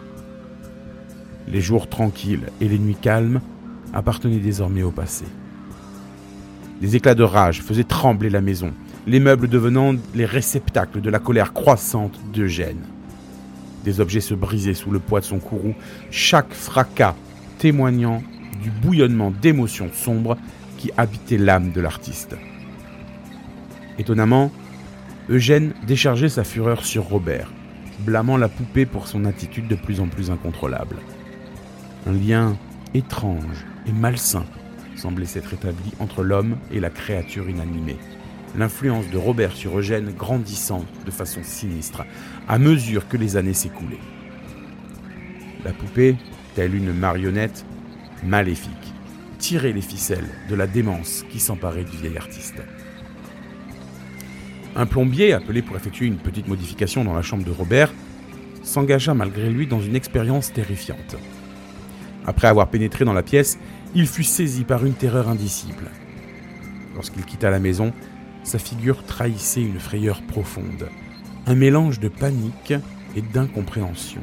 Les 1.49 1.63
jours 1.63 1.89
tranquilles 1.89 2.51
et 2.61 2.69
les 2.69 2.79
nuits 2.79 2.95
calmes 2.95 3.41
appartenaient 3.95 4.37
désormais 4.37 4.83
au 4.83 4.91
passé. 4.91 5.25
Des 6.83 6.97
éclats 6.97 7.15
de 7.15 7.23
rage 7.23 7.63
faisaient 7.63 7.85
trembler 7.85 8.29
la 8.29 8.43
maison, 8.43 8.75
les 9.07 9.19
meubles 9.19 9.49
devenant 9.49 9.95
les 10.15 10.27
réceptacles 10.27 11.01
de 11.01 11.09
la 11.09 11.19
colère 11.19 11.55
croissante 11.55 12.21
d'Eugène. 12.35 12.85
Des 13.83 13.99
objets 13.99 14.21
se 14.21 14.35
brisaient 14.35 14.75
sous 14.75 14.91
le 14.91 14.99
poids 14.99 15.21
de 15.21 15.25
son 15.25 15.39
courroux, 15.39 15.75
chaque 16.11 16.53
fracas 16.53 17.17
témoignant 17.57 18.23
du 18.63 18.71
bouillonnement 18.71 19.31
d'émotions 19.31 19.89
sombres 19.95 20.37
qui 20.77 20.91
habitait 20.99 21.39
l'âme 21.39 21.73
de 21.73 21.81
l'artiste. 21.81 22.37
Étonnamment, 23.99 24.53
Eugène 25.31 25.73
déchargeait 25.87 26.29
sa 26.29 26.45
fureur 26.45 26.85
sur 26.85 27.05
Robert, 27.05 27.51
blâmant 28.00 28.37
la 28.37 28.49
poupée 28.49 28.87
pour 28.87 29.07
son 29.07 29.25
attitude 29.25 29.69
de 29.69 29.75
plus 29.75 30.00
en 30.00 30.09
plus 30.09 30.30
incontrôlable. 30.30 30.97
Un 32.07 32.12
lien 32.12 32.57
étrange 32.95 33.66
et 33.87 33.92
malsain 33.92 34.45
semblait 34.97 35.26
s'être 35.26 35.54
établi 35.54 35.92
entre 35.99 36.23
l'homme 36.23 36.57
et 36.73 36.80
la 36.80 36.90
créature 36.90 37.49
inanimée. 37.49 37.99
L'influence 38.57 39.09
de 39.11 39.19
Robert 39.19 39.52
sur 39.52 39.78
Eugène 39.78 40.12
grandissant 40.16 40.85
de 41.07 41.11
façon 41.11 41.40
sinistre 41.42 42.04
à 42.49 42.59
mesure 42.59 43.07
que 43.09 43.16
les 43.16 43.37
années 43.37 43.54
s'écoulaient. 43.54 44.00
La 45.64 45.73
poupée, 45.73 46.16
telle 46.54 46.75
une 46.75 46.92
marionnette 46.92 47.64
maléfique, 48.25 48.95
tirait 49.38 49.73
les 49.73 49.80
ficelles 49.80 50.28
de 50.49 50.54
la 50.54 50.66
démence 50.66 51.25
qui 51.30 51.38
s'emparait 51.38 51.85
du 51.85 51.97
vieil 51.97 52.16
artiste. 52.16 52.62
Un 54.77 54.87
plombier, 54.87 55.33
appelé 55.33 55.62
pour 55.62 55.77
effectuer 55.77 56.07
une 56.07 56.19
petite 56.19 56.47
modification 56.47 57.05
dans 57.05 57.15
la 57.15 57.23
chambre 57.23 57.45
de 57.45 57.50
Robert, 57.50 57.93
s'engagea 58.62 59.15
malgré 59.15 59.50
lui 59.50 59.67
dans 59.67 59.81
une 59.81 59.97
expérience 59.97 60.53
terrifiante. 60.53 61.17
Après 62.27 62.49
avoir 62.49 62.69
pénétré 62.69 63.05
dans 63.05 63.12
la 63.12 63.23
pièce, 63.23 63.59
il 63.95 64.07
fut 64.07 64.25
saisi 64.25 64.65
par 64.65 64.87
une 64.87 64.95
terreur 64.95 65.29
indicible. 65.29 65.91
Lorsqu'il 66.95 67.25
quitta 67.25 67.50
la 67.50 67.59
maison, 67.59 67.93
sa 68.45 68.59
figure 68.59 69.05
trahissait 69.05 69.62
une 69.62 69.81
frayeur 69.81 70.23
profonde, 70.23 70.89
un 71.47 71.55
mélange 71.55 71.99
de 71.99 72.09
panique 72.09 72.75
et 73.17 73.23
d'incompréhension. 73.23 74.23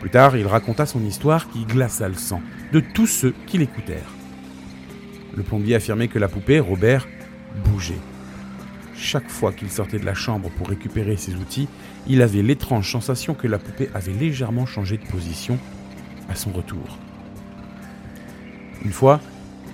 Plus 0.00 0.10
tard, 0.10 0.36
il 0.36 0.46
raconta 0.46 0.86
son 0.86 1.04
histoire 1.04 1.48
qui 1.50 1.64
glaça 1.64 2.08
le 2.08 2.14
sang 2.14 2.40
de 2.72 2.80
tous 2.80 3.06
ceux 3.06 3.34
qui 3.46 3.58
l'écoutèrent. 3.58 4.12
Le 5.36 5.42
plombier 5.42 5.74
affirmait 5.74 6.08
que 6.08 6.18
la 6.18 6.28
poupée, 6.28 6.60
Robert, 6.60 7.06
bougeait. 7.64 8.00
Chaque 9.02 9.28
fois 9.28 9.52
qu'il 9.52 9.68
sortait 9.68 9.98
de 9.98 10.06
la 10.06 10.14
chambre 10.14 10.48
pour 10.56 10.68
récupérer 10.68 11.16
ses 11.16 11.34
outils, 11.34 11.66
il 12.06 12.22
avait 12.22 12.40
l'étrange 12.40 12.92
sensation 12.92 13.34
que 13.34 13.48
la 13.48 13.58
poupée 13.58 13.90
avait 13.94 14.12
légèrement 14.12 14.64
changé 14.64 14.96
de 14.96 15.04
position 15.04 15.58
à 16.28 16.36
son 16.36 16.52
retour. 16.52 16.98
Une 18.84 18.92
fois, 18.92 19.20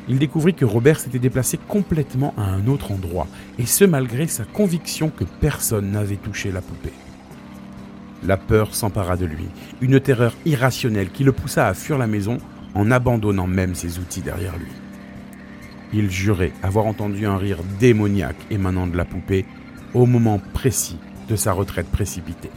il 0.08 0.18
découvrit 0.18 0.54
que 0.54 0.64
Robert 0.64 0.98
s'était 0.98 1.18
déplacé 1.18 1.58
complètement 1.68 2.32
à 2.38 2.44
un 2.44 2.66
autre 2.68 2.90
endroit, 2.90 3.26
et 3.58 3.66
ce 3.66 3.84
malgré 3.84 4.26
sa 4.28 4.44
conviction 4.44 5.10
que 5.10 5.24
personne 5.24 5.90
n'avait 5.90 6.16
touché 6.16 6.50
la 6.50 6.62
poupée. 6.62 6.94
La 8.24 8.38
peur 8.38 8.74
s'empara 8.74 9.18
de 9.18 9.26
lui, 9.26 9.44
une 9.82 10.00
terreur 10.00 10.32
irrationnelle 10.46 11.10
qui 11.10 11.22
le 11.22 11.32
poussa 11.32 11.68
à 11.68 11.74
fuir 11.74 11.98
la 11.98 12.06
maison 12.06 12.38
en 12.74 12.90
abandonnant 12.90 13.46
même 13.46 13.74
ses 13.74 13.98
outils 13.98 14.22
derrière 14.22 14.56
lui. 14.56 14.87
Il 15.92 16.10
jurait 16.10 16.52
avoir 16.62 16.86
entendu 16.86 17.26
un 17.26 17.36
rire 17.36 17.60
démoniaque 17.80 18.36
émanant 18.50 18.86
de 18.86 18.96
la 18.96 19.04
poupée 19.04 19.46
au 19.94 20.06
moment 20.06 20.40
précis 20.52 20.98
de 21.28 21.36
sa 21.36 21.52
retraite 21.52 21.88
précipitée. 21.88 22.50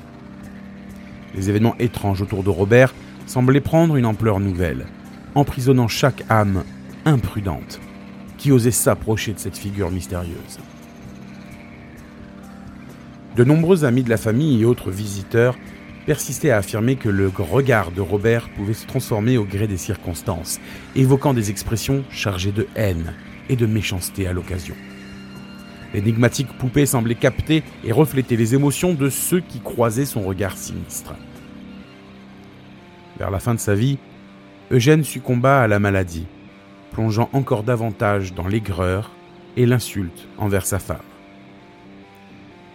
Les 1.34 1.50
événements 1.50 1.76
étranges 1.80 2.22
autour 2.22 2.44
de 2.44 2.50
Robert 2.50 2.94
semblaient 3.26 3.62
prendre 3.62 3.96
une 3.96 4.06
ampleur 4.06 4.40
nouvelle, 4.40 4.86
emprisonnant 5.36 5.88
chaque 5.88 6.24
âme 6.30 6.64
imprudente 7.06 7.80
qui 8.38 8.52
osait 8.52 8.72
s'approcher 8.72 9.34
de 9.34 9.40
cette 9.40 9.58
figure 9.58 9.92
mystérieuse. 9.92 10.60
De 13.36 13.44
nombreux 13.46 13.86
amis 13.86 14.04
de 14.04 14.10
la 14.10 14.18
famille 14.18 14.62
et 14.62 14.66
autres 14.66 14.92
visiteurs 14.92 15.58
persistaient 16.06 16.52
à 16.52 16.58
affirmer 16.58 16.96
que 16.96 17.10
le 17.10 17.32
regard 17.38 17.92
de 17.92 18.02
Robert 18.02 18.50
pouvait 18.50 18.74
se 18.74 18.86
transformer 18.86 19.38
au 19.38 19.46
gré 19.46 19.68
des 19.68 19.78
circonstances, 19.78 20.60
évoquant 20.96 21.34
des 21.34 21.50
expressions 21.50 22.04
chargées 22.10 22.52
de 22.52 22.68
haine 22.76 23.14
et 23.50 23.56
de 23.56 23.66
méchanceté 23.66 24.28
à 24.28 24.34
l'occasion. 24.34 24.76
L'énigmatique 25.94 26.58
poupée 26.58 26.86
semblait 26.86 27.16
capter 27.16 27.64
et 27.84 27.92
refléter 27.92 28.38
les 28.38 28.56
émotions 28.56 28.94
de 28.94 29.10
ceux 29.10 29.42
qui 29.42 29.60
croisaient 29.60 30.06
son 30.06 30.22
regard 30.22 30.58
sinistre. 30.58 31.14
Vers 33.18 33.32
la 33.32 33.40
fin 33.40 33.54
de 33.54 33.60
sa 33.60 33.76
vie, 33.76 33.98
Eugène 34.72 35.04
succomba 35.04 35.62
à 35.62 35.68
la 35.68 35.80
maladie, 35.80 36.28
plongeant 36.92 37.30
encore 37.34 37.64
davantage 37.64 38.34
dans 38.34 38.48
l'aigreur 38.48 39.12
et 39.58 39.66
l'insulte 39.66 40.28
envers 40.38 40.66
sa 40.66 40.80
femme. 40.80 41.11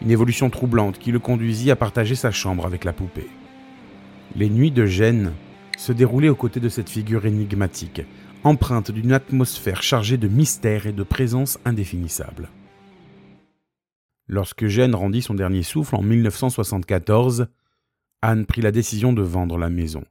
Une 0.02 0.10
évolution 0.10 0.50
troublante 0.50 0.98
qui 0.98 1.12
le 1.12 1.18
conduisit 1.18 1.70
à 1.70 1.76
partager 1.76 2.14
sa 2.14 2.30
chambre 2.30 2.66
avec 2.66 2.84
la 2.84 2.92
poupée. 2.92 3.28
Les 4.34 4.50
nuits 4.50 4.70
de 4.70 4.86
Gênes 4.86 5.32
se 5.78 5.92
déroulaient 5.92 6.28
aux 6.28 6.36
côtés 6.36 6.60
de 6.60 6.68
cette 6.68 6.90
figure 6.90 7.26
énigmatique, 7.26 8.02
empreinte 8.44 8.90
d'une 8.90 9.12
atmosphère 9.12 9.82
chargée 9.82 10.16
de 10.16 10.28
mystère 10.28 10.86
et 10.86 10.92
de 10.92 11.02
présence 11.02 11.58
indéfinissable. 11.64 12.48
Lorsque 14.28 14.66
Gênes 14.66 14.94
rendit 14.94 15.22
son 15.22 15.34
dernier 15.34 15.62
souffle 15.62 15.96
en 15.96 16.02
1974, 16.02 17.48
Anne 18.22 18.46
prit 18.46 18.62
la 18.62 18.72
décision 18.72 19.12
de 19.12 19.22
vendre 19.22 19.58
la 19.58 19.68
maison, 19.68 20.04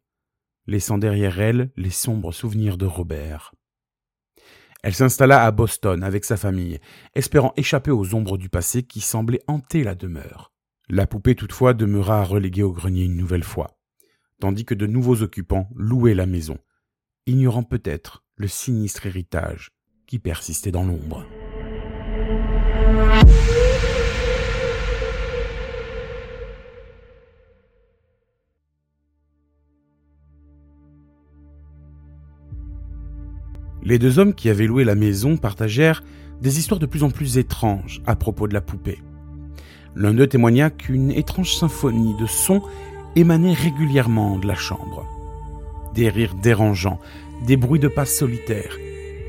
laissant 0.68 0.98
derrière 0.98 1.40
elle 1.40 1.72
les 1.76 1.90
sombres 1.90 2.34
souvenirs 2.34 2.78
de 2.78 2.86
Robert. 2.86 3.55
Elle 4.86 4.94
s'installa 4.94 5.44
à 5.44 5.50
Boston 5.50 6.04
avec 6.04 6.26
sa 6.26 6.38
famille, 6.38 6.80
espérant 7.16 7.54
échapper 7.58 7.90
aux 7.90 8.14
ombres 8.14 8.38
du 8.38 8.50
passé 8.50 8.84
qui 8.84 9.02
semblaient 9.02 9.42
hanter 9.48 9.84
la 9.84 9.96
demeure. 9.96 10.54
La 10.90 11.08
poupée 11.08 11.34
toutefois 11.34 11.74
demeura 11.74 12.24
reléguée 12.24 12.62
au 12.62 12.72
grenier 12.72 13.06
une 13.06 13.18
nouvelle 13.18 13.44
fois, 13.44 13.80
tandis 14.40 14.64
que 14.64 14.76
de 14.76 14.86
nouveaux 14.86 15.24
occupants 15.24 15.68
louaient 15.76 16.14
la 16.14 16.28
maison, 16.28 16.60
ignorant 17.26 17.64
peut-être 17.64 18.24
le 18.36 18.48
sinistre 18.48 19.08
héritage 19.08 19.72
qui 20.06 20.20
persistait 20.20 20.72
dans 20.72 20.84
l'ombre. 20.84 21.26
Les 33.86 34.00
deux 34.00 34.18
hommes 34.18 34.34
qui 34.34 34.50
avaient 34.50 34.66
loué 34.66 34.84
la 34.84 34.96
maison 34.96 35.38
partagèrent 35.38 36.04
des 36.42 36.58
histoires 36.58 36.80
de 36.80 36.88
plus 36.88 37.04
en 37.04 37.12
plus 37.12 37.38
étranges 37.38 38.02
à 38.08 38.16
propos 38.16 38.48
de 38.48 38.54
la 38.56 38.62
poupée. 38.62 39.00
L'un 39.96 40.12
d'eux 40.12 40.26
témoigna 40.26 40.72
qu'une 40.72 41.12
étrange 41.12 41.54
symphonie 41.54 42.16
de 42.20 42.26
sons 42.26 42.64
émanait 43.16 43.54
régulièrement 43.54 44.40
de 44.40 44.48
la 44.48 44.56
chambre. 44.56 45.06
Des 45.94 46.10
rires 46.10 46.34
dérangeants, 46.34 47.00
des 47.46 47.58
bruits 47.58 47.80
de 47.80 47.88
pas 47.88 48.06
solitaires, 48.06 48.76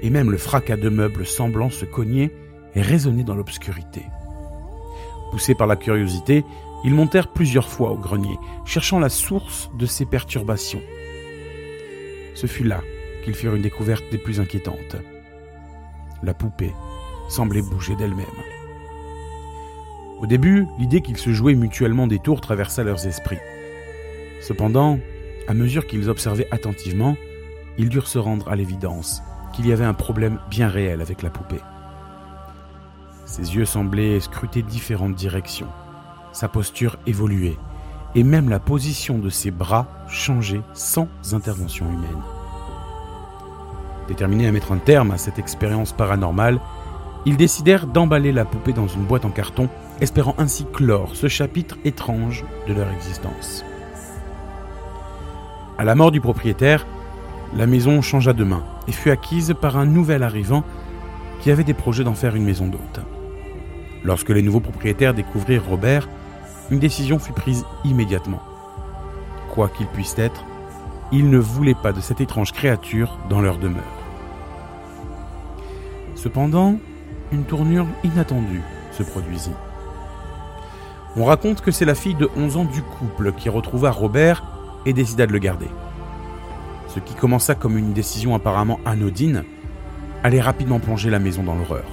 et 0.02 0.08
même 0.08 0.30
le 0.30 0.38
fracas 0.38 0.78
de 0.78 0.88
meubles 0.88 1.26
semblant 1.26 1.68
se 1.68 1.84
cogner 1.84 2.32
et 2.75 2.80
résonner 2.80 3.25
dans 3.25 3.36
l'obscurité. 3.36 4.02
Poussés 5.30 5.54
par 5.54 5.66
la 5.66 5.76
curiosité, 5.76 6.44
ils 6.82 6.94
montèrent 6.94 7.32
plusieurs 7.32 7.68
fois 7.68 7.90
au 7.90 7.96
grenier, 7.96 8.38
cherchant 8.64 8.98
la 8.98 9.10
source 9.10 9.70
de 9.78 9.84
ces 9.84 10.06
perturbations. 10.06 10.82
Ce 12.34 12.46
fut 12.46 12.64
là 12.64 12.80
qu'ils 13.26 13.35
firent 13.35 13.56
une 13.56 13.62
découverte 13.62 14.04
des 14.12 14.18
plus 14.18 14.38
inquiétantes. 14.38 14.97
La 16.23 16.33
poupée 16.33 16.73
semblait 17.28 17.61
bouger 17.61 17.97
d'elle-même. 17.97 18.25
Au 20.21 20.26
début, 20.26 20.68
l'idée 20.78 21.00
qu'ils 21.00 21.16
se 21.16 21.30
jouaient 21.33 21.56
mutuellement 21.56 22.06
des 22.06 22.21
tours 22.21 22.40
traversa 22.40 22.85
leurs 22.85 23.04
esprits. 23.04 23.40
Cependant, 24.40 25.00
à 25.49 25.54
mesure 25.54 25.88
qu'ils 25.88 26.09
observaient 26.09 26.47
attentivement, 26.52 27.16
ils 27.78 27.88
durent 27.88 28.06
se 28.06 28.21
rendre 28.21 28.49
à 28.49 28.54
l'évidence 28.54 29.23
qu'il 29.52 29.66
y 29.66 29.73
avait 29.73 29.85
un 29.85 29.92
problème 29.92 30.38
bien 30.49 30.68
réel 30.68 31.00
avec 31.00 31.23
la 31.23 31.30
poupée. 31.30 31.62
Ses 33.25 33.56
yeux 33.56 33.64
semblaient 33.64 34.21
scruter 34.21 34.62
différentes 34.62 35.16
directions, 35.16 35.68
sa 36.33 36.47
posture 36.47 36.97
évoluait, 37.09 37.59
et 38.14 38.23
même 38.23 38.50
la 38.50 38.61
position 38.61 39.18
de 39.18 39.31
ses 39.31 39.50
bras 39.50 39.88
changeait 40.07 40.62
sans 40.74 41.09
intervention 41.33 41.87
humaine. 41.87 42.36
Déterminés 44.09 44.47
à 44.47 44.53
mettre 44.53 44.73
un 44.73 44.79
terme 44.79 45.11
à 45.11 45.19
cette 45.19 45.38
expérience 45.38 45.92
paranormale, 45.92 46.61
ils 47.25 47.37
décidèrent 47.37 47.87
d'emballer 47.87 48.33
la 48.33 48.45
poupée 48.45 48.73
dans 48.73 48.87
une 48.87 49.05
boîte 49.05 49.25
en 49.25 49.31
carton, 49.31 49.69
espérant 50.01 50.35
ainsi 50.38 50.64
clore 50.73 51.16
ce 51.16 51.27
chapitre 51.29 51.77
étrange 51.85 52.45
de 52.69 52.75
leur 52.75 52.90
existence. 52.90 53.64
À 55.79 55.85
la 55.85 55.95
mort 55.95 56.12
du 56.12 56.21
propriétaire, 56.21 56.87
la 57.55 57.66
maison 57.66 58.01
changea 58.01 58.33
de 58.33 58.45
main 58.45 58.62
et 58.88 58.92
fut 58.92 59.11
acquise 59.11 59.55
par 59.61 59.77
un 59.77 59.87
nouvel 59.87 60.23
arrivant 60.23 60.64
qui 61.40 61.51
avait 61.51 61.64
des 61.64 61.75
projets 61.75 62.05
d'en 62.05 62.14
faire 62.14 62.37
une 62.37 62.45
maison 62.45 62.66
d'hôte. 62.66 63.01
Lorsque 64.05 64.31
les 64.31 64.42
nouveaux 64.42 64.61
propriétaires 64.61 65.14
découvrirent 65.14 65.66
Robert, 65.66 66.09
une 66.71 66.79
décision 66.79 67.19
fut 67.19 67.33
prise 67.33 67.64
immédiatement. 67.85 68.42
Quoi 69.51 69.69
qu'il 69.69 69.87
puisse 69.88 70.19
être, 70.19 70.45
ils 71.12 71.29
ne 71.29 71.38
voulaient 71.38 71.75
pas 71.75 71.92
de 71.92 72.01
cette 72.01 72.21
étrange 72.21 72.53
créature 72.53 73.19
dans 73.29 73.40
leur 73.40 73.59
demeure. 73.59 73.95
Cependant, 76.26 76.80
une 77.30 77.44
tournure 77.44 77.86
inattendue 78.02 78.60
se 78.90 79.04
produisit. 79.04 79.54
On 81.14 81.24
raconte 81.24 81.60
que 81.60 81.70
c'est 81.70 81.84
la 81.84 81.94
fille 81.94 82.16
de 82.16 82.28
11 82.36 82.56
ans 82.56 82.64
du 82.64 82.82
couple 82.82 83.30
qui 83.30 83.48
retrouva 83.48 83.92
Robert 83.92 84.44
et 84.86 84.92
décida 84.92 85.28
de 85.28 85.32
le 85.32 85.38
garder. 85.38 85.68
Ce 86.88 86.98
qui 86.98 87.14
commença 87.14 87.54
comme 87.54 87.78
une 87.78 87.92
décision 87.92 88.34
apparemment 88.34 88.80
anodine 88.84 89.44
allait 90.24 90.40
rapidement 90.40 90.80
plonger 90.80 91.10
la 91.10 91.20
maison 91.20 91.44
dans 91.44 91.54
l'horreur. 91.54 91.86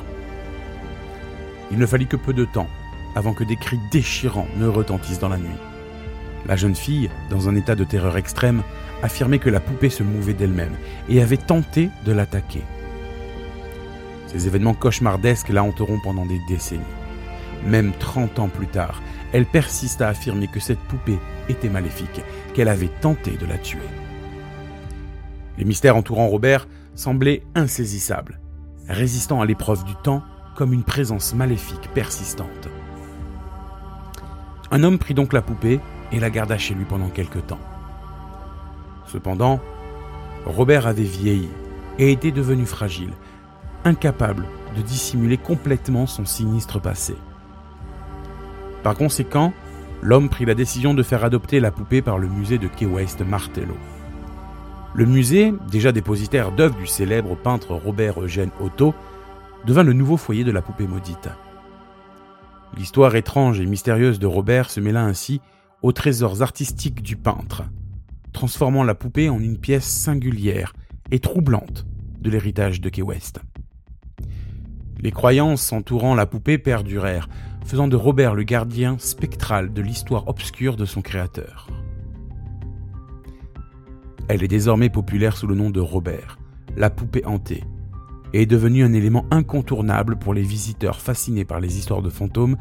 Il 1.69 1.77
ne 1.77 1.85
fallut 1.85 2.07
que 2.07 2.17
peu 2.17 2.33
de 2.33 2.45
temps 2.45 2.69
avant 3.15 3.35
que 3.35 3.43
des 3.43 3.55
cris 3.55 3.79
déchirants 3.91 4.47
ne 4.57 4.65
retentissent 4.65 5.19
dans 5.19 5.29
la 5.29 5.37
nuit. 5.37 5.59
La 6.47 6.55
jeune 6.55 6.75
fille, 6.75 7.11
dans 7.29 7.49
un 7.49 7.55
état 7.55 7.75
de 7.75 7.83
terreur 7.83 8.17
extrême, 8.17 8.63
affirmait 9.03 9.37
que 9.37 9.51
la 9.51 9.59
poupée 9.59 9.91
se 9.91 10.01
mouvait 10.01 10.33
d'elle-même 10.33 10.73
et 11.07 11.21
avait 11.21 11.37
tenté 11.37 11.91
de 12.03 12.11
l'attaquer. 12.11 12.63
Ces 14.33 14.47
événements 14.47 14.73
cauchemardesques 14.73 15.49
la 15.49 15.63
hanteront 15.63 15.99
pendant 16.03 16.25
des 16.25 16.41
décennies. 16.47 16.81
Même 17.65 17.93
30 17.99 18.39
ans 18.39 18.49
plus 18.49 18.67
tard, 18.67 19.01
elle 19.31 19.45
persiste 19.45 20.01
à 20.01 20.09
affirmer 20.09 20.47
que 20.47 20.59
cette 20.59 20.79
poupée 20.79 21.19
était 21.49 21.69
maléfique, 21.69 22.21
qu'elle 22.53 22.67
avait 22.67 22.89
tenté 23.01 23.31
de 23.31 23.45
la 23.45 23.57
tuer. 23.57 23.79
Les 25.57 25.65
mystères 25.65 25.95
entourant 25.95 26.27
Robert 26.27 26.67
semblaient 26.95 27.43
insaisissables, 27.55 28.39
résistant 28.87 29.41
à 29.41 29.45
l'épreuve 29.45 29.83
du 29.85 29.95
temps 29.95 30.23
comme 30.55 30.73
une 30.73 30.83
présence 30.83 31.33
maléfique 31.33 31.89
persistante. 31.93 32.69
Un 34.71 34.83
homme 34.83 34.97
prit 34.97 35.13
donc 35.13 35.33
la 35.33 35.41
poupée 35.41 35.79
et 36.11 36.19
la 36.19 36.29
garda 36.29 36.57
chez 36.57 36.73
lui 36.73 36.85
pendant 36.85 37.09
quelque 37.09 37.39
temps. 37.39 37.59
Cependant, 39.07 39.59
Robert 40.45 40.87
avait 40.87 41.03
vieilli 41.03 41.49
et 41.99 42.11
était 42.11 42.31
devenu 42.31 42.65
fragile, 42.65 43.13
incapable 43.85 44.45
de 44.75 44.81
dissimuler 44.81 45.37
complètement 45.37 46.07
son 46.07 46.25
sinistre 46.25 46.79
passé. 46.81 47.15
Par 48.83 48.95
conséquent, 48.95 49.53
l'homme 50.01 50.29
prit 50.29 50.45
la 50.45 50.55
décision 50.55 50.93
de 50.93 51.03
faire 51.03 51.23
adopter 51.23 51.59
la 51.59 51.71
poupée 51.71 52.01
par 52.01 52.17
le 52.17 52.27
musée 52.27 52.57
de 52.57 52.67
Key 52.67 52.85
West 52.85 53.21
Martello. 53.21 53.75
Le 54.93 55.05
musée, 55.05 55.53
déjà 55.71 55.91
dépositaire 55.91 56.51
d'œuvres 56.51 56.77
du 56.77 56.85
célèbre 56.85 57.35
peintre 57.35 57.73
Robert 57.73 58.21
Eugène 58.21 58.51
Otto, 58.59 58.93
devint 59.65 59.83
le 59.83 59.93
nouveau 59.93 60.17
foyer 60.17 60.43
de 60.43 60.51
la 60.51 60.61
poupée 60.61 60.87
maudite. 60.87 61.29
L'histoire 62.77 63.15
étrange 63.15 63.59
et 63.59 63.65
mystérieuse 63.65 64.19
de 64.19 64.27
Robert 64.27 64.69
se 64.69 64.79
mêla 64.79 65.03
ainsi 65.03 65.41
aux 65.81 65.91
trésors 65.91 66.41
artistiques 66.41 67.01
du 67.01 67.15
peintre, 67.15 67.63
transformant 68.33 68.83
la 68.83 68.95
poupée 68.95 69.29
en 69.29 69.39
une 69.39 69.57
pièce 69.57 69.87
singulière 69.87 70.73
et 71.11 71.19
troublante 71.19 71.85
de 72.19 72.29
l'héritage 72.29 72.81
de 72.81 72.89
Key 72.89 73.01
West. 73.01 73.39
Les 75.03 75.11
croyances 75.11 75.73
entourant 75.73 76.15
la 76.15 76.25
poupée 76.25 76.57
perdurèrent, 76.57 77.27
faisant 77.65 77.89
de 77.89 77.97
Robert 77.97 78.35
le 78.35 78.43
gardien 78.43 78.95
spectral 78.99 79.73
de 79.73 79.81
l'histoire 79.81 80.29
obscure 80.29 80.77
de 80.77 80.85
son 80.85 81.01
créateur. 81.01 81.67
Elle 84.29 84.43
est 84.43 84.47
désormais 84.47 84.89
populaire 84.89 85.35
sous 85.35 85.45
le 85.45 85.55
nom 85.55 85.69
de 85.69 85.81
Robert, 85.81 86.39
la 86.77 86.89
poupée 86.89 87.25
hantée, 87.25 87.65
et 88.31 88.43
est 88.43 88.45
devenue 88.45 88.85
un 88.85 88.93
élément 88.93 89.25
incontournable 89.29 90.15
pour 90.15 90.33
les 90.33 90.41
visiteurs 90.41 91.01
fascinés 91.01 91.43
par 91.43 91.59
les 91.59 91.77
histoires 91.77 92.01
de 92.01 92.09
fantômes 92.09 92.55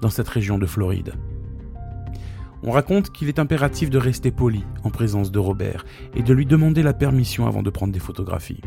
dans 0.00 0.10
cette 0.10 0.28
région 0.28 0.56
de 0.56 0.66
Floride. 0.66 1.14
On 2.62 2.70
raconte 2.70 3.10
qu'il 3.10 3.26
est 3.26 3.40
impératif 3.40 3.90
de 3.90 3.98
rester 3.98 4.30
poli 4.30 4.64
en 4.84 4.90
présence 4.90 5.32
de 5.32 5.38
Robert 5.40 5.84
et 6.14 6.22
de 6.22 6.32
lui 6.32 6.46
demander 6.46 6.84
la 6.84 6.94
permission 6.94 7.48
avant 7.48 7.64
de 7.64 7.70
prendre 7.70 7.92
des 7.92 7.98
photographies. 7.98 8.60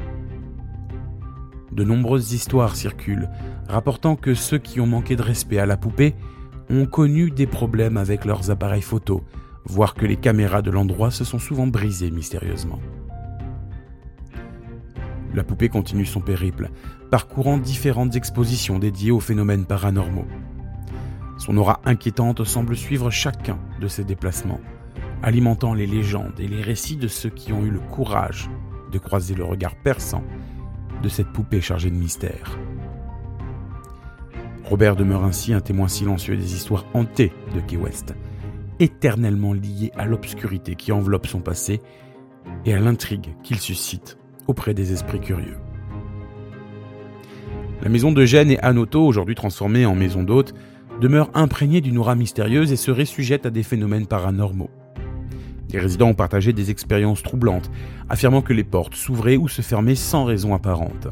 De 1.71 1.83
nombreuses 1.83 2.33
histoires 2.33 2.75
circulent, 2.75 3.29
rapportant 3.67 4.15
que 4.15 4.33
ceux 4.33 4.57
qui 4.57 4.81
ont 4.81 4.87
manqué 4.87 5.15
de 5.15 5.21
respect 5.21 5.57
à 5.57 5.65
la 5.65 5.77
poupée 5.77 6.15
ont 6.69 6.85
connu 6.85 7.31
des 7.31 7.47
problèmes 7.47 7.97
avec 7.97 8.25
leurs 8.25 8.51
appareils 8.51 8.81
photo, 8.81 9.23
voire 9.65 9.93
que 9.93 10.05
les 10.05 10.17
caméras 10.17 10.61
de 10.61 10.71
l'endroit 10.71 11.11
se 11.11 11.23
sont 11.23 11.39
souvent 11.39 11.67
brisées 11.67 12.11
mystérieusement. 12.11 12.79
La 15.33 15.43
poupée 15.43 15.69
continue 15.69 16.05
son 16.05 16.19
périple, 16.19 16.69
parcourant 17.09 17.57
différentes 17.57 18.17
expositions 18.17 18.79
dédiées 18.79 19.11
aux 19.11 19.21
phénomènes 19.21 19.65
paranormaux. 19.65 20.27
Son 21.37 21.55
aura 21.55 21.79
inquiétante 21.85 22.43
semble 22.43 22.75
suivre 22.75 23.09
chacun 23.09 23.57
de 23.79 23.87
ses 23.87 24.03
déplacements, 24.03 24.59
alimentant 25.23 25.73
les 25.73 25.87
légendes 25.87 26.39
et 26.39 26.47
les 26.47 26.61
récits 26.61 26.97
de 26.97 27.07
ceux 27.07 27.29
qui 27.29 27.53
ont 27.53 27.63
eu 27.63 27.69
le 27.69 27.79
courage 27.79 28.49
de 28.91 28.99
croiser 28.99 29.35
le 29.35 29.45
regard 29.45 29.75
perçant 29.75 30.23
de 31.01 31.09
cette 31.09 31.27
poupée 31.27 31.61
chargée 31.61 31.89
de 31.89 31.95
mystère. 31.95 32.57
Robert 34.65 34.95
demeure 34.95 35.23
ainsi 35.23 35.53
un 35.53 35.59
témoin 35.59 35.87
silencieux 35.87 36.37
des 36.37 36.53
histoires 36.53 36.85
hantées 36.93 37.33
de 37.53 37.59
Key 37.59 37.77
West, 37.77 38.15
éternellement 38.79 39.53
lié 39.53 39.91
à 39.97 40.05
l'obscurité 40.05 40.75
qui 40.75 40.91
enveloppe 40.91 41.27
son 41.27 41.41
passé 41.41 41.81
et 42.65 42.73
à 42.73 42.79
l'intrigue 42.79 43.35
qu'il 43.43 43.59
suscite 43.59 44.17
auprès 44.47 44.73
des 44.73 44.93
esprits 44.93 45.19
curieux. 45.19 45.57
La 47.81 47.89
maison 47.89 48.11
de 48.11 48.25
Gênes 48.25 48.51
et 48.51 48.59
Anoto, 48.59 49.05
aujourd'hui 49.05 49.35
transformée 49.35 49.85
en 49.85 49.95
maison 49.95 50.23
d'hôtes, 50.23 50.53
demeure 50.99 51.31
imprégnée 51.33 51.81
d'une 51.81 51.97
aura 51.97 52.15
mystérieuse 52.15 52.71
et 52.71 52.75
serait 52.75 53.05
sujette 53.05 53.45
à 53.45 53.49
des 53.49 53.63
phénomènes 53.63 54.07
paranormaux. 54.07 54.69
Les 55.71 55.79
résidents 55.79 56.09
ont 56.09 56.13
partagé 56.13 56.53
des 56.53 56.69
expériences 56.69 57.23
troublantes, 57.23 57.71
affirmant 58.09 58.41
que 58.41 58.53
les 58.53 58.63
portes 58.63 58.95
s'ouvraient 58.95 59.37
ou 59.37 59.47
se 59.47 59.61
fermaient 59.61 59.95
sans 59.95 60.25
raison 60.25 60.53
apparente. 60.53 61.07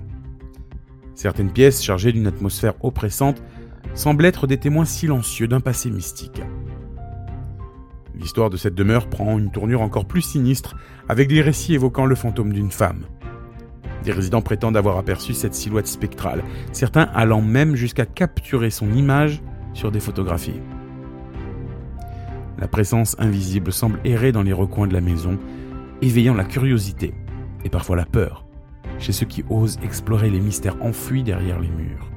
Certaines 1.16 1.52
pièces 1.52 1.84
chargées 1.84 2.12
d'une 2.12 2.28
atmosphère 2.28 2.74
oppressante 2.84 3.42
semblent 3.94 4.26
être 4.26 4.48
des 4.48 4.58
témoins 4.58 4.86
silencieux 4.86 5.48
d'un 5.48 5.62
passé 5.62 5.90
mystique. 5.90 6.42
L'histoire 8.16 8.50
de 8.50 8.58
cette 8.58 8.76
demeure 8.76 9.08
prend 9.08 9.40
une 9.40 9.52
tournure 9.52 9.82
encore 9.82 10.06
plus 10.06 10.22
sinistre, 10.22 10.76
avec 11.08 11.30
des 11.30 11.42
récits 11.42 11.74
évoquant 11.74 12.06
le 12.06 12.16
fantôme 12.16 12.52
d'une 12.52 12.72
femme. 12.72 13.06
Des 14.04 14.12
résidents 14.12 14.42
prétendent 14.42 14.78
avoir 14.78 14.98
aperçu 14.98 15.34
cette 15.34 15.56
silhouette 15.56 15.88
spectrale, 15.88 16.44
certains 16.74 17.10
allant 17.14 17.42
même 17.42 17.76
jusqu'à 17.76 18.06
capturer 18.06 18.70
son 18.70 18.92
image 18.94 19.42
sur 19.74 19.92
des 19.92 20.00
photographies. 20.00 20.60
La 22.60 22.68
présence 22.68 23.16
invisible 23.20 23.72
semble 23.72 24.00
errer 24.04 24.32
dans 24.32 24.44
les 24.44 24.54
recoins 24.54 24.88
de 24.88 24.94
la 24.94 25.02
maison, 25.02 25.40
éveillant 26.02 26.34
la 26.34 26.44
curiosité 26.44 27.14
et 27.64 27.70
parfois 27.70 27.96
la 27.96 28.06
peur 28.06 28.46
chez 29.00 29.14
ceux 29.14 29.26
qui 29.26 29.44
osent 29.50 29.80
explorer 29.82 30.30
les 30.30 30.42
mystères 30.42 30.76
enfouis 30.82 31.24
derrière 31.24 31.60
les 31.60 31.70
murs. 31.70 32.12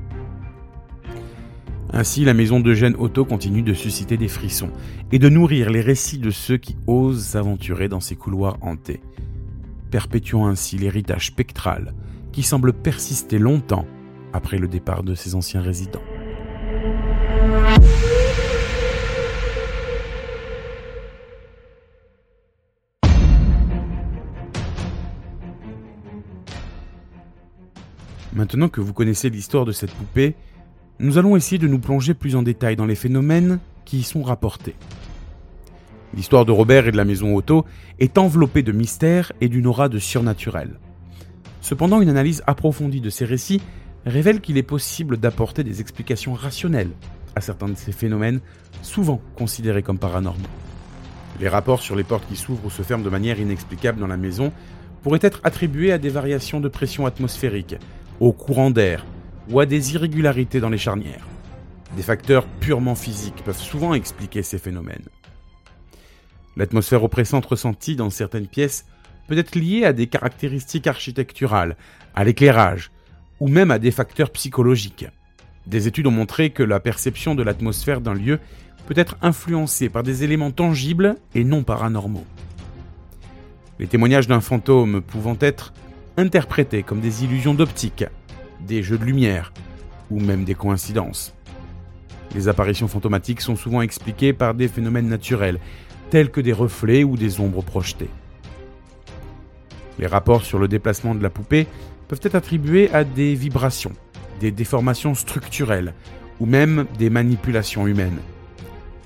Ainsi, 1.92 2.24
la 2.24 2.34
maison 2.34 2.58
d'Eugène 2.58 2.96
Otto 2.98 3.24
continue 3.24 3.62
de 3.62 3.74
susciter 3.74 4.16
des 4.16 4.28
frissons 4.28 4.70
et 5.12 5.18
de 5.18 5.28
nourrir 5.28 5.70
les 5.70 5.82
récits 5.82 6.18
de 6.18 6.30
ceux 6.30 6.56
qui 6.56 6.76
osent 6.86 7.22
s'aventurer 7.22 7.88
dans 7.88 8.00
ces 8.00 8.16
couloirs 8.16 8.56
hantés, 8.62 9.00
perpétuant 9.90 10.46
ainsi 10.46 10.78
l'héritage 10.78 11.26
spectral 11.26 11.94
qui 12.32 12.42
semble 12.42 12.72
persister 12.72 13.38
longtemps 13.38 13.86
après 14.32 14.58
le 14.58 14.68
départ 14.68 15.02
de 15.02 15.14
ses 15.14 15.34
anciens 15.34 15.60
résidents. 15.60 16.02
Maintenant 28.34 28.70
que 28.70 28.80
vous 28.80 28.94
connaissez 28.94 29.28
l'histoire 29.28 29.66
de 29.66 29.72
cette 29.72 29.92
poupée, 29.92 30.34
nous 30.98 31.18
allons 31.18 31.36
essayer 31.36 31.58
de 31.58 31.68
nous 31.68 31.78
plonger 31.78 32.14
plus 32.14 32.34
en 32.34 32.42
détail 32.42 32.76
dans 32.76 32.86
les 32.86 32.94
phénomènes 32.94 33.58
qui 33.84 33.98
y 33.98 34.02
sont 34.02 34.22
rapportés. 34.22 34.74
L'histoire 36.14 36.46
de 36.46 36.52
Robert 36.52 36.86
et 36.86 36.92
de 36.92 36.96
la 36.96 37.04
maison 37.04 37.36
Otto 37.36 37.66
est 37.98 38.16
enveloppée 38.16 38.62
de 38.62 38.72
mystères 38.72 39.32
et 39.40 39.48
d'une 39.48 39.66
aura 39.66 39.90
de 39.90 39.98
surnaturel. 39.98 40.78
Cependant, 41.60 42.00
une 42.00 42.08
analyse 42.08 42.42
approfondie 42.46 43.02
de 43.02 43.10
ces 43.10 43.26
récits 43.26 43.60
révèle 44.06 44.40
qu'il 44.40 44.56
est 44.56 44.62
possible 44.62 45.18
d'apporter 45.18 45.62
des 45.62 45.80
explications 45.80 46.32
rationnelles 46.32 46.90
à 47.36 47.40
certains 47.40 47.68
de 47.68 47.74
ces 47.74 47.92
phénomènes, 47.92 48.40
souvent 48.82 49.20
considérés 49.36 49.82
comme 49.82 49.98
paranormaux. 49.98 50.48
Les 51.40 51.48
rapports 51.48 51.80
sur 51.80 51.96
les 51.96 52.04
portes 52.04 52.26
qui 52.28 52.36
s'ouvrent 52.36 52.66
ou 52.66 52.70
se 52.70 52.82
ferment 52.82 53.04
de 53.04 53.10
manière 53.10 53.40
inexplicable 53.40 54.00
dans 54.00 54.06
la 54.06 54.16
maison 54.16 54.52
pourraient 55.02 55.18
être 55.22 55.40
attribués 55.44 55.92
à 55.92 55.98
des 55.98 56.10
variations 56.10 56.60
de 56.60 56.68
pression 56.68 57.06
atmosphérique, 57.06 57.76
au 58.22 58.32
courant 58.32 58.70
d'air 58.70 59.04
ou 59.50 59.58
à 59.58 59.66
des 59.66 59.94
irrégularités 59.94 60.60
dans 60.60 60.68
les 60.68 60.78
charnières. 60.78 61.26
Des 61.96 62.04
facteurs 62.04 62.46
purement 62.46 62.94
physiques 62.94 63.42
peuvent 63.44 63.58
souvent 63.58 63.94
expliquer 63.94 64.44
ces 64.44 64.58
phénomènes. 64.58 65.08
L'atmosphère 66.56 67.02
oppressante 67.02 67.46
ressentie 67.46 67.96
dans 67.96 68.10
certaines 68.10 68.46
pièces 68.46 68.86
peut 69.26 69.36
être 69.36 69.56
liée 69.56 69.84
à 69.84 69.92
des 69.92 70.06
caractéristiques 70.06 70.86
architecturales, 70.86 71.76
à 72.14 72.22
l'éclairage, 72.22 72.92
ou 73.40 73.48
même 73.48 73.72
à 73.72 73.80
des 73.80 73.90
facteurs 73.90 74.30
psychologiques. 74.30 75.08
Des 75.66 75.88
études 75.88 76.06
ont 76.06 76.12
montré 76.12 76.50
que 76.50 76.62
la 76.62 76.78
perception 76.78 77.34
de 77.34 77.42
l'atmosphère 77.42 78.00
d'un 78.00 78.14
lieu 78.14 78.38
peut 78.86 78.94
être 78.96 79.16
influencée 79.20 79.88
par 79.88 80.04
des 80.04 80.22
éléments 80.22 80.52
tangibles 80.52 81.16
et 81.34 81.42
non 81.42 81.64
paranormaux. 81.64 82.26
Les 83.80 83.88
témoignages 83.88 84.28
d'un 84.28 84.40
fantôme 84.40 85.02
pouvant 85.02 85.36
être 85.40 85.72
interprétés 86.16 86.82
comme 86.82 87.00
des 87.00 87.24
illusions 87.24 87.54
d'optique, 87.54 88.04
des 88.60 88.82
jeux 88.82 88.98
de 88.98 89.04
lumière 89.04 89.52
ou 90.10 90.20
même 90.20 90.44
des 90.44 90.54
coïncidences. 90.54 91.34
Les 92.34 92.48
apparitions 92.48 92.88
fantomatiques 92.88 93.40
sont 93.40 93.56
souvent 93.56 93.82
expliquées 93.82 94.32
par 94.32 94.54
des 94.54 94.68
phénomènes 94.68 95.08
naturels, 95.08 95.58
tels 96.10 96.30
que 96.30 96.40
des 96.40 96.52
reflets 96.52 97.04
ou 97.04 97.16
des 97.16 97.40
ombres 97.40 97.62
projetées. 97.62 98.10
Les 99.98 100.06
rapports 100.06 100.44
sur 100.44 100.58
le 100.58 100.68
déplacement 100.68 101.14
de 101.14 101.22
la 101.22 101.30
poupée 101.30 101.66
peuvent 102.08 102.20
être 102.22 102.34
attribués 102.34 102.90
à 102.92 103.04
des 103.04 103.34
vibrations, 103.34 103.92
des 104.40 104.50
déformations 104.50 105.14
structurelles 105.14 105.94
ou 106.40 106.46
même 106.46 106.86
des 106.98 107.10
manipulations 107.10 107.86
humaines. 107.86 108.18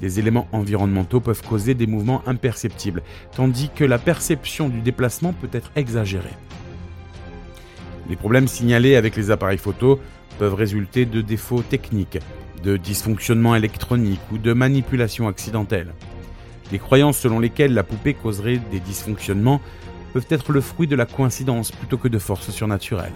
Les 0.00 0.18
éléments 0.18 0.48
environnementaux 0.52 1.20
peuvent 1.20 1.42
causer 1.42 1.74
des 1.74 1.86
mouvements 1.86 2.22
imperceptibles, 2.26 3.02
tandis 3.34 3.70
que 3.74 3.84
la 3.84 3.98
perception 3.98 4.68
du 4.68 4.80
déplacement 4.80 5.32
peut 5.32 5.48
être 5.52 5.70
exagérée. 5.74 6.34
Les 8.08 8.16
problèmes 8.16 8.46
signalés 8.46 8.94
avec 8.94 9.16
les 9.16 9.30
appareils 9.30 9.58
photo 9.58 9.98
peuvent 10.38 10.54
résulter 10.54 11.06
de 11.06 11.20
défauts 11.20 11.62
techniques, 11.62 12.18
de 12.62 12.76
dysfonctionnements 12.76 13.56
électroniques 13.56 14.20
ou 14.32 14.38
de 14.38 14.52
manipulations 14.52 15.26
accidentelles. 15.26 15.92
Les 16.70 16.78
croyances 16.78 17.18
selon 17.18 17.40
lesquelles 17.40 17.74
la 17.74 17.82
poupée 17.82 18.14
causerait 18.14 18.60
des 18.70 18.80
dysfonctionnements 18.80 19.60
peuvent 20.12 20.26
être 20.30 20.52
le 20.52 20.60
fruit 20.60 20.86
de 20.86 20.96
la 20.96 21.06
coïncidence 21.06 21.72
plutôt 21.72 21.98
que 21.98 22.08
de 22.08 22.18
forces 22.18 22.50
surnaturelles. 22.50 23.12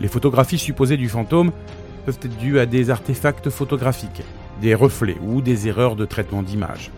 Les 0.00 0.08
photographies 0.08 0.58
supposées 0.58 0.96
du 0.96 1.08
fantôme 1.08 1.52
peuvent 2.06 2.18
être 2.22 2.38
dues 2.38 2.58
à 2.58 2.66
des 2.66 2.90
artefacts 2.90 3.50
photographiques, 3.50 4.22
des 4.60 4.74
reflets 4.74 5.18
ou 5.22 5.40
des 5.40 5.66
erreurs 5.68 5.96
de 5.96 6.04
traitement 6.04 6.42
d'image. 6.42 6.90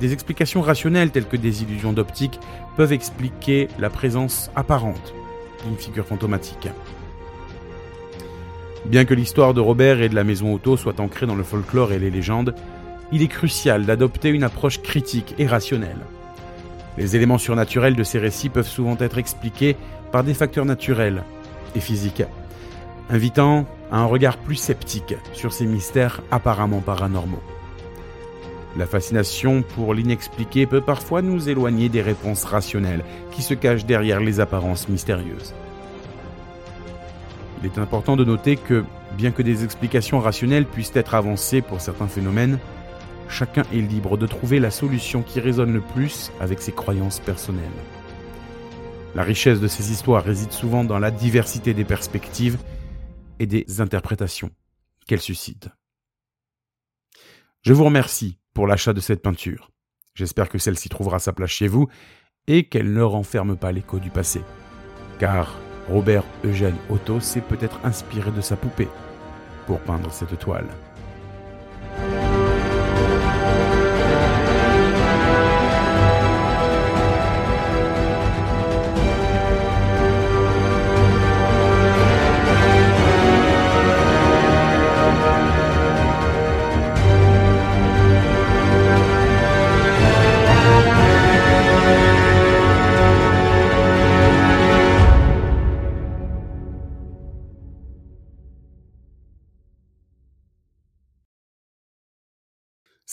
Des 0.00 0.12
explications 0.12 0.62
rationnelles 0.62 1.10
telles 1.10 1.28
que 1.28 1.36
des 1.36 1.62
illusions 1.62 1.92
d'optique 1.92 2.40
peuvent 2.76 2.92
expliquer 2.92 3.68
la 3.78 3.90
présence 3.90 4.50
apparente 4.56 5.14
d'une 5.64 5.76
figure 5.76 6.06
fantomatique. 6.06 6.68
Bien 8.84 9.04
que 9.04 9.14
l'histoire 9.14 9.54
de 9.54 9.60
Robert 9.60 10.02
et 10.02 10.08
de 10.08 10.14
la 10.14 10.24
maison 10.24 10.54
Otto 10.54 10.76
soit 10.76 11.00
ancrée 11.00 11.26
dans 11.26 11.34
le 11.34 11.42
folklore 11.42 11.92
et 11.92 11.98
les 11.98 12.10
légendes, 12.10 12.54
il 13.12 13.22
est 13.22 13.28
crucial 13.28 13.86
d'adopter 13.86 14.28
une 14.28 14.44
approche 14.44 14.82
critique 14.82 15.34
et 15.38 15.46
rationnelle. 15.46 16.00
Les 16.98 17.16
éléments 17.16 17.38
surnaturels 17.38 17.96
de 17.96 18.04
ces 18.04 18.18
récits 18.18 18.50
peuvent 18.50 18.68
souvent 18.68 18.96
être 18.98 19.18
expliqués 19.18 19.76
par 20.12 20.22
des 20.22 20.34
facteurs 20.34 20.64
naturels 20.64 21.24
et 21.74 21.80
physiques, 21.80 22.22
invitant 23.10 23.66
à 23.90 23.98
un 23.98 24.04
regard 24.04 24.36
plus 24.36 24.56
sceptique 24.56 25.14
sur 25.32 25.52
ces 25.52 25.66
mystères 25.66 26.22
apparemment 26.30 26.80
paranormaux. 26.80 27.42
La 28.76 28.86
fascination 28.86 29.62
pour 29.62 29.94
l'inexpliqué 29.94 30.66
peut 30.66 30.80
parfois 30.80 31.22
nous 31.22 31.48
éloigner 31.48 31.88
des 31.88 32.02
réponses 32.02 32.44
rationnelles 32.44 33.04
qui 33.30 33.42
se 33.42 33.54
cachent 33.54 33.86
derrière 33.86 34.18
les 34.18 34.40
apparences 34.40 34.88
mystérieuses. 34.88 35.54
Il 37.62 37.66
est 37.66 37.78
important 37.78 38.16
de 38.16 38.24
noter 38.24 38.56
que, 38.56 38.84
bien 39.16 39.30
que 39.30 39.42
des 39.42 39.62
explications 39.62 40.18
rationnelles 40.18 40.66
puissent 40.66 40.94
être 40.96 41.14
avancées 41.14 41.62
pour 41.62 41.80
certains 41.80 42.08
phénomènes, 42.08 42.58
chacun 43.28 43.62
est 43.72 43.80
libre 43.80 44.18
de 44.18 44.26
trouver 44.26 44.58
la 44.58 44.72
solution 44.72 45.22
qui 45.22 45.38
résonne 45.38 45.72
le 45.72 45.80
plus 45.80 46.32
avec 46.40 46.60
ses 46.60 46.72
croyances 46.72 47.20
personnelles. 47.20 47.62
La 49.14 49.22
richesse 49.22 49.60
de 49.60 49.68
ces 49.68 49.92
histoires 49.92 50.24
réside 50.24 50.50
souvent 50.50 50.82
dans 50.82 50.98
la 50.98 51.12
diversité 51.12 51.74
des 51.74 51.84
perspectives 51.84 52.58
et 53.38 53.46
des 53.46 53.80
interprétations 53.80 54.50
qu'elles 55.06 55.20
suscitent. 55.20 55.68
Je 57.64 57.72
vous 57.72 57.84
remercie 57.84 58.38
pour 58.52 58.66
l'achat 58.66 58.92
de 58.92 59.00
cette 59.00 59.22
peinture. 59.22 59.70
J'espère 60.14 60.50
que 60.50 60.58
celle-ci 60.58 60.90
trouvera 60.90 61.18
sa 61.18 61.32
place 61.32 61.48
chez 61.48 61.66
vous 61.66 61.88
et 62.46 62.68
qu'elle 62.68 62.92
ne 62.92 63.00
renferme 63.00 63.56
pas 63.56 63.72
l'écho 63.72 63.98
du 63.98 64.10
passé. 64.10 64.42
Car 65.18 65.58
Robert 65.88 66.24
Eugène 66.44 66.76
Otto 66.90 67.20
s'est 67.20 67.40
peut-être 67.40 67.80
inspiré 67.82 68.30
de 68.32 68.42
sa 68.42 68.56
poupée 68.56 68.88
pour 69.66 69.80
peindre 69.80 70.12
cette 70.12 70.38
toile. 70.38 70.68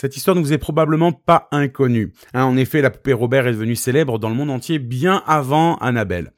Cette 0.02 0.18
histoire 0.18 0.36
ne 0.36 0.42
vous 0.42 0.52
est 0.52 0.58
probablement 0.58 1.12
pas 1.12 1.48
inconnue. 1.52 2.12
Hein, 2.34 2.46
en 2.46 2.58
effet, 2.58 2.82
la 2.82 2.90
poupée 2.90 3.14
Robert 3.14 3.46
est 3.46 3.52
devenue 3.52 3.76
célèbre 3.76 4.18
dans 4.18 4.30
le 4.30 4.36
monde 4.36 4.50
entier 4.50 4.80
bien 4.80 5.22
avant 5.28 5.76
Annabelle. 5.76 6.34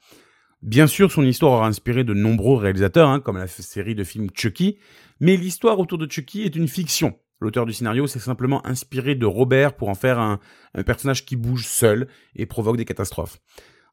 Bien 0.60 0.86
sûr, 0.86 1.10
son 1.10 1.24
histoire 1.24 1.52
aura 1.52 1.66
inspiré 1.66 2.04
de 2.04 2.12
nombreux 2.12 2.58
réalisateurs, 2.58 3.08
hein, 3.08 3.20
comme 3.20 3.38
la 3.38 3.46
série 3.46 3.94
de 3.94 4.04
films 4.04 4.28
Chucky, 4.34 4.76
mais 5.18 5.38
l'histoire 5.38 5.78
autour 5.78 5.96
de 5.96 6.06
Chucky 6.06 6.42
est 6.42 6.56
une 6.56 6.68
fiction. 6.68 7.18
L'auteur 7.40 7.64
du 7.64 7.72
scénario 7.72 8.06
s'est 8.06 8.18
simplement 8.18 8.60
inspiré 8.66 9.14
de 9.14 9.24
Robert 9.24 9.76
pour 9.76 9.88
en 9.88 9.94
faire 9.94 10.18
un, 10.18 10.40
personnage 10.84 11.24
qui 11.24 11.36
bouge 11.36 11.66
seul 11.66 12.06
et 12.36 12.44
provoque 12.44 12.76
des 12.76 12.84
catastrophes. 12.84 13.38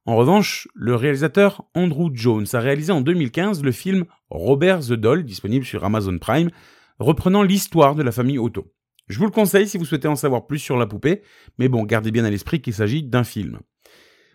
En 0.05 0.17
revanche, 0.17 0.67
le 0.75 0.95
réalisateur 0.95 1.63
Andrew 1.75 2.09
Jones 2.13 2.47
a 2.51 2.59
réalisé 2.59 2.91
en 2.91 2.99
2015 2.99 3.63
le 3.63 3.71
film 3.71 4.03
Robert 4.29 4.81
the 4.81 4.93
Doll, 4.95 5.23
disponible 5.23 5.63
sur 5.63 5.85
Amazon 5.85 6.17
Prime, 6.17 6.49
reprenant 6.99 7.41
l'histoire 7.41 7.95
de 7.95 8.03
la 8.03 8.11
famille 8.11 8.37
Otto. 8.37 8.67
Je 9.11 9.19
vous 9.19 9.25
le 9.25 9.31
conseille 9.31 9.67
si 9.67 9.77
vous 9.77 9.83
souhaitez 9.83 10.07
en 10.07 10.15
savoir 10.15 10.47
plus 10.47 10.59
sur 10.59 10.77
la 10.77 10.87
poupée, 10.87 11.21
mais 11.59 11.67
bon, 11.67 11.83
gardez 11.83 12.11
bien 12.11 12.23
à 12.23 12.29
l'esprit 12.29 12.61
qu'il 12.61 12.73
s'agit 12.73 13.03
d'un 13.03 13.25
film. 13.25 13.59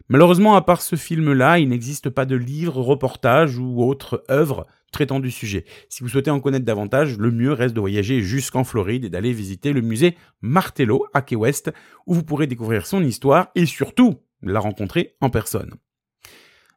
Malheureusement, 0.09 0.55
à 0.55 0.61
part 0.61 0.83
ce 0.83 0.97
film-là, 0.97 1.59
il 1.59 1.71
n'existe 1.71 2.11
pas 2.11 2.27
de 2.27 2.37
livre, 2.37 2.81
reportage 2.81 3.59
ou 3.59 3.83
autre 3.83 4.23
œuvre 4.31 4.67
traitant 4.93 5.19
du 5.19 5.31
sujet. 5.31 5.65
Si 5.89 6.03
vous 6.03 6.11
souhaitez 6.11 6.31
en 6.31 6.41
connaître 6.41 6.67
davantage, 6.67 7.19
le 7.19 7.31
mieux 7.31 7.53
reste 7.53 7.75
de 7.75 7.81
voyager 7.81 8.21
jusqu'en 8.21 8.65
Floride 8.65 9.07
et 9.07 9.09
d'aller 9.09 9.33
visiter 9.33 9.73
le 9.73 9.81
musée 9.81 10.15
Martello 10.43 11.07
à 11.15 11.23
Key 11.23 11.37
West, 11.37 11.73
où 12.07 12.13
vous 12.13 12.23
pourrez 12.23 12.47
découvrir 12.47 12.87
son 12.87 13.03
histoire 13.03 13.49
et 13.55 13.65
surtout 13.65 14.17
la 14.43 14.61
rencontrer 14.61 15.17
en 15.23 15.31
personne. 15.31 15.75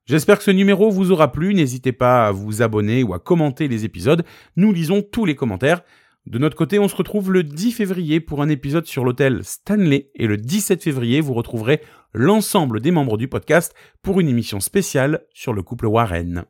J'espère 0.05 0.37
que 0.37 0.43
ce 0.45 0.51
numéro 0.51 0.89
vous 0.89 1.11
aura 1.11 1.31
plu, 1.31 1.53
n'hésitez 1.53 1.91
pas 1.91 2.27
à 2.27 2.31
vous 2.31 2.61
abonner 2.61 3.03
ou 3.03 3.13
à 3.13 3.19
commenter 3.19 3.67
les 3.67 3.83
épisodes, 3.83 4.23
nous 4.55 4.71
lisons 4.71 5.01
tous 5.01 5.25
les 5.25 5.35
commentaires. 5.35 5.83
De 6.29 6.37
notre 6.37 6.55
côté, 6.55 6.77
on 6.77 6.87
se 6.87 6.95
retrouve 6.95 7.31
le 7.31 7.41
10 7.41 7.71
février 7.71 8.19
pour 8.19 8.43
un 8.43 8.49
épisode 8.49 8.85
sur 8.85 9.03
l'hôtel 9.03 9.43
Stanley 9.43 10.11
et 10.13 10.27
le 10.27 10.37
17 10.37 10.83
février, 10.83 11.21
vous 11.21 11.33
retrouverez 11.33 11.81
l'ensemble 12.13 12.81
des 12.81 12.91
membres 12.91 13.17
du 13.17 13.27
podcast 13.27 13.73
pour 14.03 14.19
une 14.19 14.29
émission 14.29 14.59
spéciale 14.59 15.25
sur 15.33 15.53
le 15.53 15.63
couple 15.63 15.87
Warren. 15.87 16.45